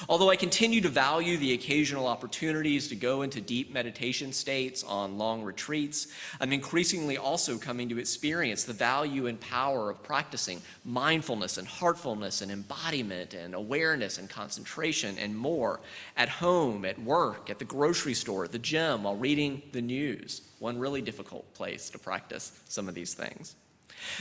Although 0.10 0.30
I 0.30 0.36
continue 0.36 0.82
to 0.82 0.90
value 0.90 1.38
the 1.38 1.54
occasional 1.54 2.08
opportunities 2.08 2.88
to 2.90 2.96
go 2.96 3.22
into 3.22 3.42
deep 3.42 3.72
meditation 3.72 4.34
states 4.34 4.84
on 4.84 5.18
long 5.18 5.44
retreats, 5.44 6.08
I'm 6.40 6.54
increasingly 6.54 7.18
also 7.18 7.58
coming 7.58 7.90
to 7.90 8.00
experience 8.00 8.64
the 8.64 8.74
value 8.74 9.28
and 9.28 9.40
power 9.40 9.90
of 9.90 10.04
practicing 10.04 10.62
mindfulness 10.86 11.58
and 11.58 11.68
heartfulness 11.68 12.42
and 12.42 12.52
embodiment 12.52 13.34
and 13.34 13.54
awareness 13.54 14.18
and 14.18 14.30
concentration 14.30 15.18
and 15.18 15.38
more 15.38 15.80
at 16.18 16.30
home, 16.30 16.86
at 16.86 17.00
work, 17.00 17.50
at 17.50 17.60
the 17.60 17.66
grocery 17.66 18.14
store, 18.14 18.46
at 18.46 18.52
the 18.52 18.60
gym, 18.60 19.04
while 19.04 19.16
reading 19.16 19.62
the 19.72 19.82
news. 19.82 20.42
One 20.60 20.78
really 20.78 21.02
difficult 21.02 21.54
place 21.54 21.90
to 21.92 22.00
practice 22.00 22.52
some 22.66 22.88
of 22.88 22.96
these 22.96 23.14
things. 23.14 23.56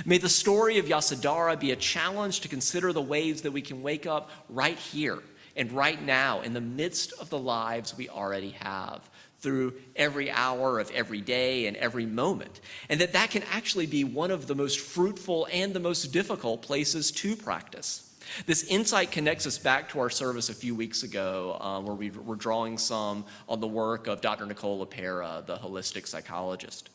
May 0.04 0.18
the 0.18 0.28
story 0.28 0.78
of 0.78 0.86
Yasodhara 0.86 1.58
be 1.58 1.72
a 1.72 1.76
challenge 1.76 2.40
to 2.40 2.48
consider 2.48 2.92
the 2.92 3.02
ways 3.02 3.42
that 3.42 3.52
we 3.52 3.62
can 3.62 3.82
wake 3.82 4.06
up 4.06 4.30
right 4.48 4.78
here 4.78 5.18
and 5.56 5.72
right 5.72 6.02
now 6.02 6.40
in 6.40 6.52
the 6.52 6.60
midst 6.60 7.12
of 7.20 7.30
the 7.30 7.38
lives 7.38 7.96
we 7.96 8.08
already 8.08 8.50
have 8.50 9.08
through 9.40 9.74
every 9.96 10.30
hour 10.30 10.78
of 10.78 10.90
every 10.92 11.20
day 11.20 11.66
and 11.66 11.76
every 11.76 12.06
moment 12.06 12.60
and 12.88 13.00
that 13.00 13.12
that 13.12 13.30
can 13.30 13.42
actually 13.52 13.86
be 13.86 14.04
one 14.04 14.30
of 14.30 14.46
the 14.46 14.54
most 14.54 14.78
fruitful 14.78 15.48
and 15.52 15.74
the 15.74 15.80
most 15.80 16.12
difficult 16.12 16.62
places 16.62 17.10
to 17.10 17.34
practice 17.36 18.08
this 18.46 18.64
insight 18.64 19.10
connects 19.10 19.46
us 19.46 19.58
back 19.58 19.90
to 19.90 20.00
our 20.00 20.10
service 20.10 20.48
a 20.48 20.54
few 20.54 20.74
weeks 20.74 21.02
ago, 21.02 21.56
uh, 21.60 21.80
where 21.80 21.94
we 21.94 22.10
were 22.10 22.36
drawing 22.36 22.78
some 22.78 23.24
on 23.48 23.60
the 23.60 23.66
work 23.66 24.06
of 24.06 24.20
Dr. 24.20 24.46
Nicola 24.46 24.86
LePera, 24.86 25.44
the 25.46 25.56
holistic 25.56 26.06
psychologist. 26.06 26.90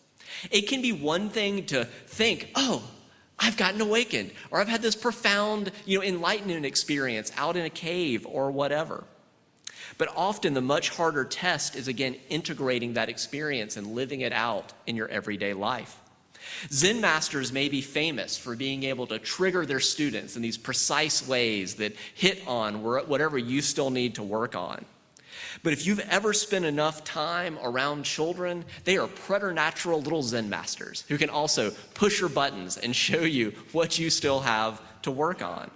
It 0.52 0.64
can 0.64 0.82
be 0.82 0.92
one 0.92 1.30
thing 1.30 1.66
to 1.68 1.86
think, 1.86 2.52
oh, 2.56 2.84
I've 3.40 3.58
gotten 3.58 3.82
awakened, 3.82 4.32
or 4.50 4.60
I've 4.60 4.68
had 4.68 4.82
this 4.82 4.96
profound, 4.96 5.72
you 5.86 6.00
know, 6.00 6.04
enlightenment 6.04 6.66
experience 6.66 7.32
out 7.38 7.56
in 7.56 7.66
a 7.66 7.70
cave 7.70 8.26
or 8.26 8.52
whatever. 8.52 9.04
But 9.98 10.10
often 10.16 10.54
the 10.54 10.62
much 10.62 10.90
harder 10.90 11.24
test 11.24 11.76
is 11.76 11.88
again 11.88 12.16
integrating 12.30 12.94
that 12.94 13.10
experience 13.10 13.78
and 13.78 13.88
living 13.96 14.22
it 14.22 14.34
out 14.34 14.74
in 14.86 14.96
your 14.96 15.08
everyday 15.08 15.54
life. 15.54 16.00
Zen 16.72 17.02
masters 17.02 17.52
may 17.52 17.70
be 17.70 17.82
famous 17.82 18.38
for 18.38 18.56
being 18.56 18.84
able 18.84 19.08
to 19.08 19.20
trigger 19.20 19.66
their 19.66 19.80
students 19.80 20.36
in 20.36 20.42
these 20.42 20.58
precise 20.58 21.28
ways 21.28 21.76
that 21.76 21.96
hit 22.16 22.46
on 22.48 22.82
whatever 22.84 23.38
you 23.38 23.62
still 23.62 23.90
need 23.90 24.16
to 24.16 24.24
work 24.24 24.56
on. 24.56 24.86
But 25.64 25.74
if 25.74 25.86
you've 25.86 26.00
ever 26.00 26.34
spent 26.34 26.66
enough 26.66 27.04
time 27.04 27.58
around 27.62 28.04
children, 28.04 28.66
they 28.84 28.98
are 28.98 29.08
preternatural 29.08 30.02
little 30.02 30.24
Zen 30.24 30.50
masters 30.50 31.04
who 31.08 31.18
can 31.18 31.30
also 31.30 31.72
push 31.94 32.20
your 32.20 32.30
buttons 32.30 32.78
and 32.78 32.96
show 33.08 33.22
you 33.22 33.54
what 33.72 34.00
you 34.00 34.10
still 34.10 34.40
have 34.42 34.82
to 35.04 35.12
work 35.12 35.42
on. 35.42 35.72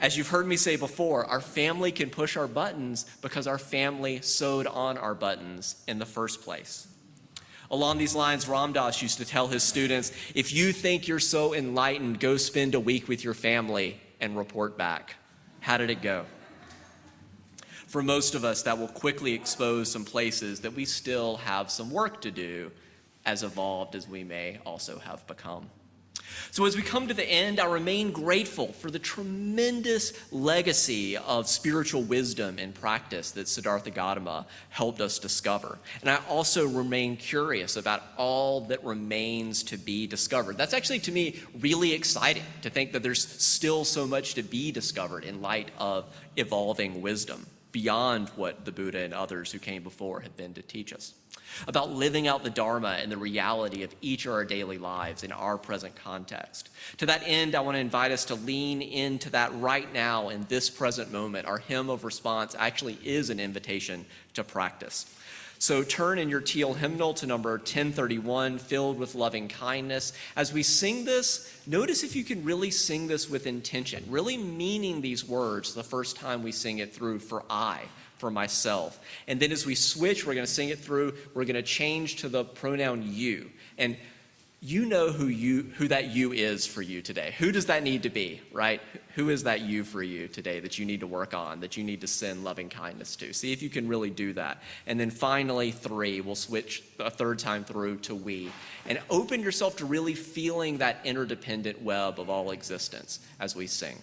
As 0.00 0.16
you've 0.16 0.28
heard 0.28 0.46
me 0.46 0.56
say 0.56 0.76
before, 0.76 1.24
our 1.24 1.40
family 1.40 1.92
can 1.92 2.10
push 2.10 2.36
our 2.36 2.48
buttons 2.48 3.06
because 3.22 3.46
our 3.46 3.58
family 3.58 4.20
sewed 4.20 4.66
on 4.66 4.98
our 4.98 5.14
buttons 5.14 5.82
in 5.86 5.98
the 5.98 6.06
first 6.06 6.42
place. 6.42 6.88
Along 7.70 7.98
these 7.98 8.14
lines, 8.14 8.46
Ram 8.46 8.72
Dass 8.72 9.00
used 9.00 9.18
to 9.18 9.24
tell 9.24 9.48
his 9.48 9.62
students 9.62 10.12
if 10.34 10.52
you 10.52 10.72
think 10.72 11.08
you're 11.08 11.18
so 11.18 11.54
enlightened, 11.54 12.20
go 12.20 12.36
spend 12.36 12.74
a 12.74 12.80
week 12.80 13.08
with 13.08 13.24
your 13.24 13.34
family 13.34 14.00
and 14.20 14.36
report 14.36 14.76
back. 14.76 15.16
How 15.60 15.78
did 15.78 15.90
it 15.90 16.02
go? 16.02 16.26
For 17.94 18.02
most 18.02 18.34
of 18.34 18.44
us, 18.44 18.64
that 18.64 18.76
will 18.76 18.88
quickly 18.88 19.34
expose 19.34 19.88
some 19.88 20.04
places 20.04 20.58
that 20.62 20.74
we 20.74 20.84
still 20.84 21.36
have 21.36 21.70
some 21.70 21.92
work 21.92 22.20
to 22.20 22.32
do, 22.32 22.72
as 23.24 23.44
evolved 23.44 23.94
as 23.94 24.08
we 24.08 24.24
may 24.24 24.58
also 24.66 24.98
have 24.98 25.24
become. 25.28 25.70
So, 26.50 26.64
as 26.64 26.74
we 26.74 26.82
come 26.82 27.06
to 27.06 27.14
the 27.14 27.24
end, 27.24 27.60
I 27.60 27.66
remain 27.66 28.10
grateful 28.10 28.72
for 28.72 28.90
the 28.90 28.98
tremendous 28.98 30.12
legacy 30.32 31.16
of 31.16 31.46
spiritual 31.46 32.02
wisdom 32.02 32.58
and 32.58 32.74
practice 32.74 33.30
that 33.30 33.46
Siddhartha 33.46 33.92
Gautama 33.92 34.46
helped 34.70 35.00
us 35.00 35.20
discover. 35.20 35.78
And 36.00 36.10
I 36.10 36.18
also 36.28 36.66
remain 36.66 37.16
curious 37.16 37.76
about 37.76 38.02
all 38.16 38.62
that 38.62 38.82
remains 38.82 39.62
to 39.64 39.76
be 39.76 40.08
discovered. 40.08 40.58
That's 40.58 40.74
actually, 40.74 40.98
to 40.98 41.12
me, 41.12 41.40
really 41.60 41.92
exciting 41.92 42.42
to 42.62 42.70
think 42.70 42.90
that 42.90 43.04
there's 43.04 43.24
still 43.24 43.84
so 43.84 44.04
much 44.04 44.34
to 44.34 44.42
be 44.42 44.72
discovered 44.72 45.22
in 45.22 45.40
light 45.40 45.70
of 45.78 46.06
evolving 46.36 47.00
wisdom 47.00 47.46
beyond 47.74 48.28
what 48.36 48.64
the 48.64 48.70
Buddha 48.70 49.00
and 49.00 49.12
others 49.12 49.50
who 49.50 49.58
came 49.58 49.82
before 49.82 50.20
had 50.20 50.36
been 50.36 50.54
to 50.54 50.62
teach 50.62 50.92
us 50.92 51.12
about 51.66 51.90
living 51.90 52.28
out 52.28 52.44
the 52.44 52.50
Dharma 52.50 52.98
and 53.00 53.10
the 53.10 53.16
reality 53.16 53.82
of 53.82 53.92
each 54.00 54.26
of 54.26 54.32
our 54.32 54.44
daily 54.44 54.78
lives 54.78 55.24
in 55.24 55.32
our 55.32 55.58
present 55.58 55.96
context. 55.96 56.70
To 56.98 57.06
that 57.06 57.22
end, 57.24 57.56
I 57.56 57.60
want 57.60 57.74
to 57.74 57.80
invite 57.80 58.12
us 58.12 58.26
to 58.26 58.36
lean 58.36 58.80
into 58.80 59.28
that 59.30 59.52
right 59.56 59.92
now 59.92 60.28
in 60.28 60.46
this 60.48 60.70
present 60.70 61.10
moment. 61.12 61.48
Our 61.48 61.58
hymn 61.58 61.90
of 61.90 62.04
response 62.04 62.54
actually 62.56 62.96
is 63.02 63.28
an 63.28 63.40
invitation 63.40 64.06
to 64.34 64.44
practice. 64.44 65.12
So 65.64 65.82
turn 65.82 66.18
in 66.18 66.28
your 66.28 66.42
teal 66.42 66.74
hymnal 66.74 67.14
to 67.14 67.26
number 67.26 67.52
1031, 67.52 68.58
filled 68.58 68.98
with 68.98 69.14
loving 69.14 69.48
kindness. 69.48 70.12
As 70.36 70.52
we 70.52 70.62
sing 70.62 71.06
this, 71.06 71.50
notice 71.66 72.04
if 72.04 72.14
you 72.14 72.22
can 72.22 72.44
really 72.44 72.70
sing 72.70 73.06
this 73.06 73.30
with 73.30 73.46
intention, 73.46 74.04
really 74.10 74.36
meaning 74.36 75.00
these 75.00 75.26
words 75.26 75.72
the 75.72 75.82
first 75.82 76.16
time 76.16 76.42
we 76.42 76.52
sing 76.52 76.80
it 76.80 76.92
through 76.94 77.20
for 77.20 77.44
I 77.48 77.80
for 78.18 78.30
myself. 78.30 79.00
And 79.26 79.40
then 79.40 79.52
as 79.52 79.64
we 79.64 79.74
switch, 79.74 80.26
we're 80.26 80.34
going 80.34 80.46
to 80.46 80.52
sing 80.52 80.68
it 80.68 80.80
through, 80.80 81.14
we're 81.32 81.46
going 81.46 81.54
to 81.54 81.62
change 81.62 82.16
to 82.16 82.28
the 82.28 82.44
pronoun 82.44 83.02
you. 83.02 83.50
And 83.78 83.96
you 84.64 84.86
know 84.86 85.12
who 85.12 85.26
you 85.26 85.64
who 85.76 85.88
that 85.88 86.06
you 86.06 86.32
is 86.32 86.64
for 86.64 86.80
you 86.80 87.02
today. 87.02 87.34
Who 87.38 87.52
does 87.52 87.66
that 87.66 87.82
need 87.82 88.04
to 88.04 88.08
be, 88.08 88.40
right? 88.50 88.80
Who 89.14 89.28
is 89.28 89.42
that 89.42 89.60
you 89.60 89.84
for 89.84 90.02
you 90.02 90.26
today 90.26 90.58
that 90.60 90.78
you 90.78 90.86
need 90.86 91.00
to 91.00 91.06
work 91.06 91.34
on, 91.34 91.60
that 91.60 91.76
you 91.76 91.84
need 91.84 92.00
to 92.00 92.06
send 92.06 92.44
loving 92.44 92.70
kindness 92.70 93.14
to? 93.16 93.34
See 93.34 93.52
if 93.52 93.60
you 93.60 93.68
can 93.68 93.86
really 93.86 94.08
do 94.08 94.32
that. 94.32 94.62
And 94.86 94.98
then 94.98 95.10
finally, 95.10 95.70
three, 95.70 96.22
we'll 96.22 96.34
switch 96.34 96.82
a 96.98 97.10
third 97.10 97.38
time 97.38 97.64
through 97.64 97.98
to 97.98 98.14
we. 98.14 98.50
And 98.86 98.98
open 99.10 99.42
yourself 99.42 99.76
to 99.76 99.84
really 99.84 100.14
feeling 100.14 100.78
that 100.78 100.96
interdependent 101.04 101.82
web 101.82 102.18
of 102.18 102.30
all 102.30 102.50
existence 102.50 103.20
as 103.38 103.54
we 103.54 103.66
sing. 103.66 103.98